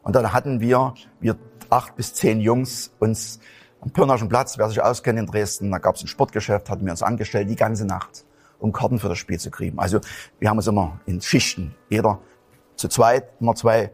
Und 0.03 0.17
dann 0.17 0.33
hatten 0.33 0.59
wir, 0.59 0.95
wir 1.21 1.37
acht 1.71 1.95
bis 1.95 2.15
zehn 2.15 2.41
Jungs, 2.41 2.91
uns 2.99 3.39
am 3.81 3.91
Pirnaschen 3.91 4.29
Platz, 4.29 4.59
wer 4.59 4.69
sich 4.69 4.83
auskennt 4.83 5.19
in 5.19 5.27
Dresden, 5.27 5.71
da 5.71 5.79
gab 5.79 5.97
es 5.97 6.03
ein 6.03 6.09
Sportgeschäft, 6.09 6.71
hatten 6.71 6.85
wir 6.85 6.93
uns 6.93 7.03
angestellt 7.03 7.49
die 7.49 7.57
ganze 7.57 7.85
Nacht, 7.85 8.25
um 8.59 8.73
Karten 8.73 8.99
für 8.99 9.09
das 9.09 9.19
Spiel 9.19 9.39
zu 9.39 9.51
kriegen. 9.51 9.79
Also 9.79 10.01
wir 10.39 10.51
haben 10.51 10.57
uns 10.57 10.67
immer 10.67 11.01
in 11.07 11.21
Schichten, 11.21 11.75
jeder 11.89 12.19
zu 12.77 12.89
zweit, 12.89 13.29
immer 13.41 13.55
zwei 13.55 13.91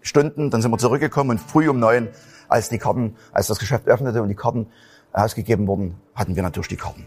Stunden, 0.00 0.50
dann 0.50 0.62
sind 0.62 0.70
wir 0.70 0.78
zurückgekommen 0.78 1.30
und 1.30 1.40
früh 1.40 1.68
um 1.68 1.78
neun, 1.78 2.08
als 2.48 2.68
die 2.68 2.78
Karten, 2.78 3.16
als 3.32 3.46
das 3.46 3.58
Geschäft 3.58 3.86
öffnete 3.86 4.22
und 4.22 4.28
die 4.28 4.34
Karten 4.34 4.68
ausgegeben 5.12 5.66
wurden, 5.66 6.00
hatten 6.14 6.34
wir 6.36 6.42
natürlich 6.42 6.68
die 6.68 6.76
Karten. 6.76 7.06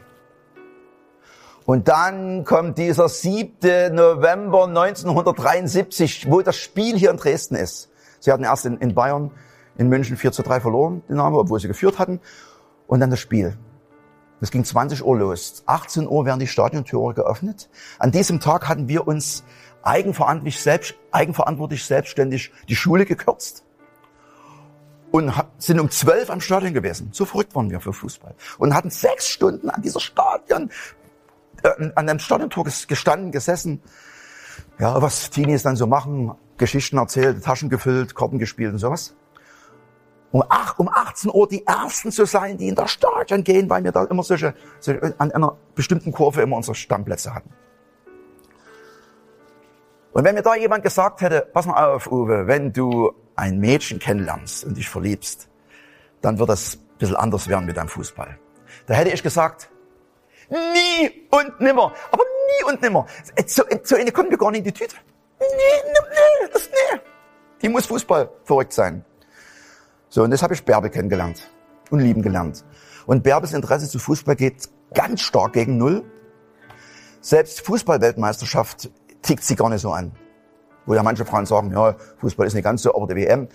Und 1.65 1.87
dann 1.87 2.43
kommt 2.43 2.77
dieser 2.77 3.07
7. 3.07 3.93
November 3.93 4.65
1973, 4.65 6.29
wo 6.29 6.41
das 6.41 6.57
Spiel 6.57 6.97
hier 6.97 7.11
in 7.11 7.17
Dresden 7.17 7.55
ist. 7.55 7.89
Sie 8.19 8.31
hatten 8.31 8.43
erst 8.43 8.65
in, 8.65 8.77
in 8.77 8.93
Bayern, 8.93 9.31
in 9.81 9.89
München 9.89 10.15
4 10.15 10.31
zu 10.31 10.43
3 10.43 10.61
verloren, 10.61 11.01
den 11.09 11.17
Namen, 11.17 11.35
obwohl 11.35 11.59
sie 11.59 11.67
geführt 11.67 11.97
hatten. 11.97 12.19
Und 12.87 12.99
dann 12.99 13.09
das 13.09 13.19
Spiel. 13.19 13.57
Das 14.39 14.51
ging 14.51 14.63
20 14.63 15.03
Uhr 15.03 15.17
los. 15.17 15.63
18 15.65 16.07
Uhr 16.07 16.25
werden 16.25 16.39
die 16.39 16.47
Stadiontore 16.47 17.13
geöffnet. 17.13 17.69
An 17.99 18.11
diesem 18.11 18.39
Tag 18.39 18.67
hatten 18.67 18.87
wir 18.87 19.07
uns 19.07 19.43
eigenverantwortlich, 19.81 20.59
selbst, 20.59 20.95
eigenverantwortlich 21.11 21.83
selbstständig 21.83 22.51
die 22.69 22.75
Schule 22.75 23.05
gekürzt 23.05 23.63
und 25.11 25.33
sind 25.57 25.79
um 25.79 25.89
12 25.89 26.29
am 26.29 26.41
Stadion 26.41 26.73
gewesen. 26.73 27.09
So 27.11 27.25
verrückt 27.25 27.55
waren 27.55 27.69
wir 27.69 27.79
für 27.79 27.93
Fußball. 27.93 28.35
Und 28.57 28.75
hatten 28.75 28.89
sechs 28.89 29.27
Stunden 29.27 29.69
an 29.69 29.81
dieser 29.81 29.99
Stadion 29.99 30.69
äh, 31.63 31.69
an 31.95 32.09
einem 32.09 32.19
Stadiontor 32.19 32.65
gestanden, 32.65 33.31
gesessen. 33.31 33.81
Ja, 34.79 35.01
was 35.01 35.29
Teenies 35.29 35.63
dann 35.63 35.75
so 35.75 35.87
machen, 35.87 36.31
Geschichten 36.57 36.97
erzählt, 36.97 37.43
Taschen 37.43 37.69
gefüllt, 37.69 38.15
Karten 38.15 38.39
gespielt 38.39 38.73
und 38.73 38.79
sowas. 38.79 39.15
Um, 40.31 40.43
ach, 40.47 40.79
um 40.79 40.87
18 40.87 41.29
Uhr 41.33 41.47
die 41.47 41.65
Ersten 41.67 42.11
zu 42.11 42.25
sein, 42.25 42.57
die 42.57 42.69
in 42.69 42.75
das 42.75 42.91
Stadion 42.91 43.43
gehen, 43.43 43.69
weil 43.69 43.83
wir 43.83 43.91
da 43.91 44.05
immer 44.05 44.23
solche, 44.23 44.53
so 44.79 44.93
an 45.17 45.31
einer 45.31 45.57
bestimmten 45.75 46.11
Kurve 46.13 46.41
immer 46.41 46.55
unsere 46.55 46.75
Stammplätze 46.75 47.33
hatten. 47.33 47.51
Und 50.13 50.23
wenn 50.23 50.35
mir 50.35 50.41
da 50.41 50.55
jemand 50.55 50.83
gesagt 50.83 51.21
hätte, 51.21 51.47
pass 51.53 51.65
mal 51.65 51.93
auf, 51.93 52.11
Uwe, 52.11 52.47
wenn 52.47 52.71
du 52.71 53.13
ein 53.35 53.59
Mädchen 53.59 53.99
kennenlernst 53.99 54.65
und 54.65 54.77
dich 54.77 54.89
verliebst, 54.89 55.49
dann 56.21 56.39
wird 56.39 56.49
das 56.49 56.75
ein 56.75 56.97
bisschen 56.97 57.15
anders 57.15 57.47
werden 57.47 57.65
mit 57.65 57.77
deinem 57.77 57.89
Fußball. 57.89 58.37
Da 58.87 58.93
hätte 58.93 59.11
ich 59.11 59.23
gesagt, 59.23 59.69
Nie 60.51 61.27
und 61.31 61.61
nimmer. 61.61 61.93
Aber 62.11 62.23
nie 62.23 62.69
und 62.69 62.81
nimmer. 62.81 63.05
Zu, 63.45 63.63
zu 63.83 63.95
Ende 63.95 64.11
kommen 64.11 64.29
wir 64.29 64.37
gar 64.37 64.51
nicht 64.51 64.59
in 64.59 64.65
die 64.65 64.73
Tüte. 64.73 64.95
Nee, 65.39 65.45
nee, 65.93 66.47
das 66.51 66.69
nee. 66.69 66.99
Die 67.61 67.69
muss 67.69 67.85
Fußball 67.85 68.29
verrückt 68.43 68.73
sein. 68.73 69.05
So, 70.11 70.23
und 70.23 70.31
das 70.31 70.43
habe 70.43 70.53
ich 70.53 70.65
Bärbe 70.65 70.89
kennengelernt 70.89 71.49
und 71.89 71.99
lieben 71.99 72.21
gelernt. 72.21 72.65
Und 73.05 73.23
Bärbes 73.23 73.53
Interesse 73.53 73.87
zu 73.87 73.97
Fußball 73.97 74.35
geht 74.35 74.67
ganz 74.93 75.21
stark 75.21 75.53
gegen 75.53 75.77
Null. 75.77 76.03
Selbst 77.21 77.61
Fußballweltmeisterschaft 77.61 78.91
tickt 79.21 79.45
sie 79.45 79.55
gar 79.55 79.69
nicht 79.69 79.79
so 79.79 79.93
an. 79.93 80.11
Wo 80.85 80.95
ja 80.95 81.01
manche 81.01 81.23
Frauen 81.23 81.45
sagen, 81.45 81.71
ja, 81.71 81.95
Fußball 82.17 82.45
ist 82.45 82.55
nicht 82.55 82.65
ganz 82.65 82.81
so, 82.81 82.93
aber 82.93 83.07
die 83.07 83.21
WM, 83.21 83.47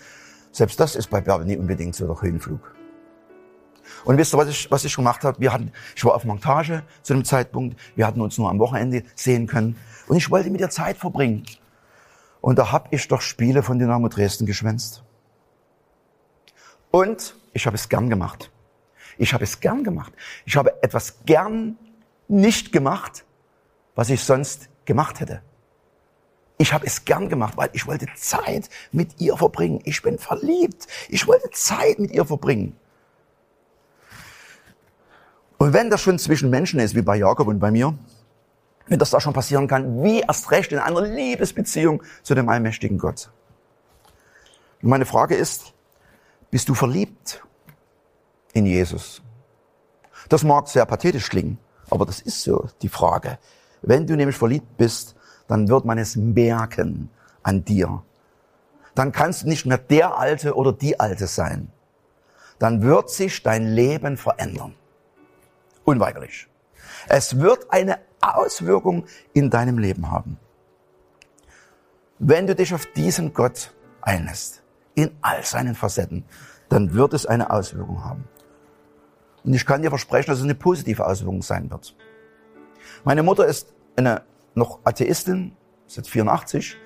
selbst 0.50 0.80
das 0.80 0.96
ist 0.96 1.10
bei 1.10 1.20
Bärbel 1.20 1.44
nicht 1.44 1.58
unbedingt 1.58 1.94
so 1.94 2.06
der 2.06 2.22
Höhenflug. 2.22 2.74
Und 4.06 4.16
wisst 4.16 4.34
ihr, 4.34 4.38
was 4.38 4.48
ich, 4.48 4.70
was 4.70 4.82
ich 4.86 4.96
gemacht 4.96 5.24
habe? 5.24 5.38
Wir 5.38 5.52
hatten, 5.52 5.72
ich 5.94 6.06
war 6.06 6.14
auf 6.14 6.24
Montage 6.24 6.84
zu 7.02 7.12
dem 7.12 7.26
Zeitpunkt. 7.26 7.78
Wir 7.96 8.06
hatten 8.06 8.22
uns 8.22 8.38
nur 8.38 8.48
am 8.48 8.58
Wochenende 8.60 9.02
sehen 9.14 9.46
können. 9.46 9.76
Und 10.08 10.16
ich 10.16 10.30
wollte 10.30 10.48
mit 10.48 10.62
ihr 10.62 10.70
Zeit 10.70 10.96
verbringen. 10.96 11.44
Und 12.40 12.58
da 12.58 12.72
habe 12.72 12.88
ich 12.92 13.06
doch 13.08 13.20
Spiele 13.20 13.62
von 13.62 13.78
Dynamo 13.78 14.08
Dresden 14.08 14.46
geschwänzt. 14.46 15.05
Und 16.90 17.36
ich 17.52 17.66
habe 17.66 17.76
es 17.76 17.88
gern 17.88 18.10
gemacht. 18.10 18.50
Ich 19.18 19.32
habe 19.32 19.44
es 19.44 19.60
gern 19.60 19.84
gemacht. 19.84 20.12
Ich 20.44 20.56
habe 20.56 20.82
etwas 20.82 21.24
gern 21.24 21.78
nicht 22.28 22.72
gemacht, 22.72 23.24
was 23.94 24.10
ich 24.10 24.22
sonst 24.22 24.68
gemacht 24.84 25.20
hätte. 25.20 25.42
Ich 26.58 26.72
habe 26.72 26.86
es 26.86 27.04
gern 27.04 27.28
gemacht, 27.28 27.56
weil 27.56 27.68
ich 27.72 27.86
wollte 27.86 28.06
Zeit 28.16 28.70
mit 28.92 29.20
ihr 29.20 29.36
verbringen. 29.36 29.80
Ich 29.84 30.00
bin 30.02 30.18
verliebt. 30.18 30.86
Ich 31.08 31.26
wollte 31.26 31.50
Zeit 31.50 31.98
mit 31.98 32.12
ihr 32.12 32.24
verbringen. 32.24 32.76
Und 35.58 35.72
wenn 35.72 35.90
das 35.90 36.00
schon 36.00 36.18
zwischen 36.18 36.50
Menschen 36.50 36.80
ist, 36.80 36.94
wie 36.94 37.02
bei 37.02 37.16
Jakob 37.16 37.48
und 37.48 37.58
bei 37.58 37.70
mir, 37.70 37.96
wenn 38.86 38.98
das 38.98 39.10
da 39.10 39.20
schon 39.20 39.32
passieren 39.32 39.68
kann, 39.68 40.02
wie 40.02 40.20
erst 40.20 40.50
recht 40.50 40.72
in 40.72 40.78
einer 40.78 41.02
Liebesbeziehung 41.02 42.02
zu 42.22 42.34
dem 42.34 42.48
allmächtigen 42.48 42.98
Gott. 42.98 43.30
Und 44.82 44.90
meine 44.90 45.06
Frage 45.06 45.34
ist, 45.34 45.72
bist 46.56 46.70
du 46.70 46.74
verliebt 46.74 47.44
in 48.54 48.64
Jesus? 48.64 49.20
Das 50.30 50.42
mag 50.42 50.66
sehr 50.68 50.86
pathetisch 50.86 51.28
klingen, 51.28 51.58
aber 51.90 52.06
das 52.06 52.22
ist 52.22 52.40
so 52.40 52.70
die 52.80 52.88
Frage. 52.88 53.38
Wenn 53.82 54.06
du 54.06 54.16
nämlich 54.16 54.38
verliebt 54.38 54.78
bist, 54.78 55.16
dann 55.48 55.68
wird 55.68 55.84
man 55.84 55.98
es 55.98 56.16
merken 56.16 57.10
an 57.42 57.62
dir. 57.62 58.02
Dann 58.94 59.12
kannst 59.12 59.42
du 59.42 59.48
nicht 59.48 59.66
mehr 59.66 59.76
der 59.76 60.16
Alte 60.16 60.54
oder 60.54 60.72
die 60.72 60.98
Alte 60.98 61.26
sein. 61.26 61.70
Dann 62.58 62.80
wird 62.80 63.10
sich 63.10 63.42
dein 63.42 63.66
Leben 63.66 64.16
verändern. 64.16 64.74
Unweigerlich. 65.84 66.48
Es 67.06 67.38
wird 67.38 67.70
eine 67.70 67.98
Auswirkung 68.22 69.04
in 69.34 69.50
deinem 69.50 69.76
Leben 69.76 70.10
haben. 70.10 70.38
Wenn 72.18 72.46
du 72.46 72.54
dich 72.54 72.72
auf 72.72 72.86
diesen 72.86 73.34
Gott 73.34 73.74
einlässt, 74.00 74.62
in 74.96 75.16
all 75.20 75.44
seinen 75.44 75.76
Facetten, 75.76 76.24
dann 76.68 76.94
wird 76.94 77.14
es 77.14 77.24
eine 77.24 77.50
Auswirkung 77.50 78.04
haben. 78.04 78.24
Und 79.44 79.54
ich 79.54 79.64
kann 79.64 79.82
dir 79.82 79.90
versprechen, 79.90 80.30
dass 80.30 80.38
es 80.38 80.44
eine 80.44 80.56
positive 80.56 81.06
Auswirkung 81.06 81.42
sein 81.42 81.70
wird. 81.70 81.94
Meine 83.04 83.22
Mutter 83.22 83.46
ist 83.46 83.72
eine 83.94 84.22
noch 84.54 84.80
Atheistin, 84.82 85.56
seit 85.86 86.08
84, 86.08 86.76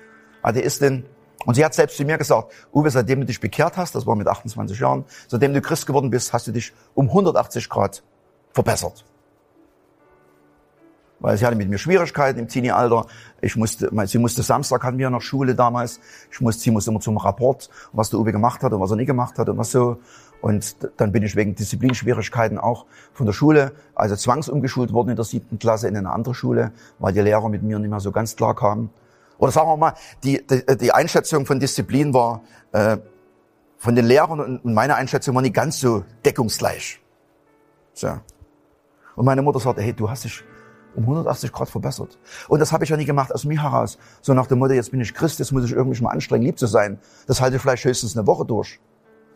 Atheistin, 0.43 1.05
und 1.45 1.55
sie 1.55 1.65
hat 1.65 1.73
selbst 1.73 1.97
zu 1.97 2.05
mir 2.05 2.19
gesagt, 2.19 2.53
Uwe, 2.71 2.91
seitdem 2.91 3.21
du 3.21 3.25
dich 3.25 3.39
bekehrt 3.39 3.75
hast, 3.75 3.95
das 3.95 4.05
war 4.05 4.15
mit 4.15 4.27
28 4.27 4.79
Jahren, 4.79 5.05
seitdem 5.27 5.55
du 5.55 5.61
Christ 5.61 5.87
geworden 5.87 6.11
bist, 6.11 6.33
hast 6.33 6.45
du 6.45 6.51
dich 6.51 6.71
um 6.93 7.07
180 7.07 7.67
Grad 7.67 8.03
verbessert 8.53 9.05
weil 11.21 11.37
sie 11.37 11.45
hatte 11.45 11.55
mit 11.55 11.69
mir 11.69 11.77
Schwierigkeiten 11.77 12.39
im 12.39 12.47
Teenie-Alter. 12.47 13.05
Ich 13.41 13.55
musste, 13.55 13.89
sie 14.05 14.17
musste 14.17 14.43
Samstag 14.43 14.83
hatten 14.83 14.97
wir 14.97 15.09
noch 15.09 15.21
Schule 15.21 15.55
damals. 15.55 15.99
Ich 16.31 16.41
musste, 16.41 16.63
sie 16.63 16.71
musste 16.71 16.91
immer 16.91 16.99
zum 16.99 17.17
Rapport, 17.17 17.69
was 17.93 18.09
der 18.09 18.19
Uwe 18.19 18.31
gemacht 18.31 18.63
hat 18.63 18.73
und 18.73 18.81
was 18.81 18.91
er 18.91 18.97
nie 18.97 19.05
gemacht 19.05 19.37
hat 19.37 19.47
und 19.47 19.57
was 19.57 19.71
so. 19.71 19.97
Und 20.41 20.75
dann 20.97 21.11
bin 21.11 21.21
ich 21.21 21.35
wegen 21.35 21.53
Disziplinschwierigkeiten 21.53 22.57
auch 22.57 22.87
von 23.13 23.27
der 23.27 23.33
Schule, 23.33 23.73
also 23.93 24.15
zwangsumgeschult 24.15 24.91
worden 24.91 25.09
in 25.09 25.15
der 25.15 25.25
siebten 25.25 25.59
Klasse 25.59 25.87
in 25.87 25.95
eine 25.95 26.11
andere 26.11 26.33
Schule, 26.33 26.71
weil 26.97 27.13
die 27.13 27.21
Lehrer 27.21 27.47
mit 27.47 27.61
mir 27.61 27.77
nicht 27.77 27.91
mehr 27.91 27.99
so 27.99 28.11
ganz 28.11 28.35
klar 28.35 28.55
kamen. 28.55 28.89
Oder 29.37 29.51
sagen 29.51 29.67
wir 29.69 29.77
mal, 29.77 29.93
die, 30.23 30.45
die, 30.45 30.77
die 30.77 30.91
Einschätzung 30.91 31.45
von 31.45 31.59
Disziplin 31.59 32.13
war 32.13 32.41
äh, 32.71 32.97
von 33.77 33.95
den 33.95 34.05
Lehrern 34.05 34.39
und 34.39 34.65
meine 34.65 34.95
Einschätzung 34.95 35.35
war 35.35 35.41
nicht 35.43 35.53
ganz 35.53 35.79
so 35.79 36.03
deckungsgleich. 36.25 37.01
So. 37.93 38.19
Und 39.15 39.25
meine 39.25 39.41
Mutter 39.41 39.59
sagte, 39.59 39.81
hey, 39.81 39.93
du 39.93 40.09
hast 40.09 40.23
dich 40.23 40.43
um 40.95 41.03
180 41.03 41.51
Grad 41.51 41.69
verbessert. 41.69 42.19
Und 42.47 42.59
das 42.59 42.71
habe 42.71 42.83
ich 42.83 42.89
ja 42.89 42.97
nie 42.97 43.05
gemacht 43.05 43.33
aus 43.33 43.45
mir 43.45 43.61
heraus. 43.61 43.97
So 44.21 44.33
nach 44.33 44.47
dem 44.47 44.59
Motto, 44.59 44.73
jetzt 44.73 44.91
bin 44.91 45.01
ich 45.01 45.13
Christ, 45.13 45.39
jetzt 45.39 45.51
muss 45.51 45.65
ich 45.65 45.71
irgendwie 45.71 46.01
mal 46.01 46.11
anstrengen, 46.11 46.43
lieb 46.43 46.59
zu 46.59 46.67
sein. 46.67 46.99
Das 47.27 47.41
halte 47.41 47.55
ich 47.55 47.61
vielleicht 47.61 47.85
höchstens 47.85 48.17
eine 48.17 48.27
Woche 48.27 48.45
durch. 48.45 48.79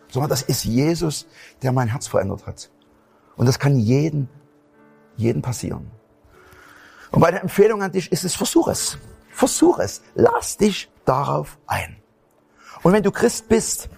Sondern 0.09 0.29
das 0.29 0.41
ist 0.43 0.65
Jesus, 0.65 1.27
der 1.61 1.71
mein 1.71 1.87
Herz 1.87 2.07
verändert 2.07 2.45
hat. 2.45 2.69
Und 3.35 3.47
das 3.47 3.59
kann 3.59 3.75
jeden, 3.77 4.29
jeden 5.15 5.41
passieren. 5.41 5.89
Und 7.11 7.21
meine 7.21 7.39
Empfehlung 7.39 7.81
an 7.81 7.91
dich 7.91 8.11
ist 8.11 8.23
es, 8.23 8.35
versuch 8.35 8.67
es. 8.67 8.97
Versuch 9.31 9.79
es. 9.79 10.01
Lass 10.15 10.57
dich 10.57 10.89
darauf 11.05 11.57
ein. 11.67 11.97
Und 12.83 12.93
wenn 12.93 13.03
du 13.03 13.11
Christ 13.11 13.47
bist 13.47 13.89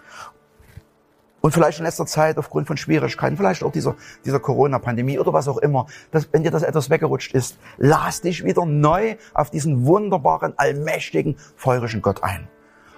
und 1.41 1.54
vielleicht 1.54 1.80
in 1.80 1.86
letzter 1.86 2.06
Zeit 2.06 2.38
aufgrund 2.38 2.67
von 2.67 2.78
Schwierigkeiten, 2.78 3.38
vielleicht 3.38 3.63
auch 3.63 3.71
dieser, 3.71 3.95
dieser 4.26 4.39
Corona-Pandemie 4.39 5.19
oder 5.19 5.34
was 5.34 5.47
auch 5.47 5.58
immer, 5.58 5.86
dass, 6.12 6.32
wenn 6.34 6.43
dir 6.43 6.52
das 6.52 6.63
etwas 6.63 6.89
weggerutscht 6.89 7.34
ist, 7.34 7.58
lass 7.78 8.21
dich 8.21 8.43
wieder 8.43 8.65
neu 8.65 9.17
auf 9.34 9.50
diesen 9.50 9.86
wunderbaren, 9.86 10.54
allmächtigen, 10.58 11.38
feurigen 11.56 12.02
Gott 12.02 12.23
ein. 12.23 12.47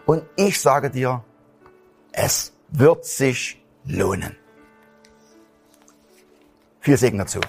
Und 0.05 0.23
ich 0.35 0.59
sage 0.59 0.89
dir, 0.89 1.23
es 2.11 2.53
wird 2.69 3.05
sich 3.05 3.63
lohnen. 3.85 4.35
Viel 6.79 6.97
Segen 6.97 7.17
dazu. 7.17 7.39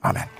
Amen. 0.00 0.39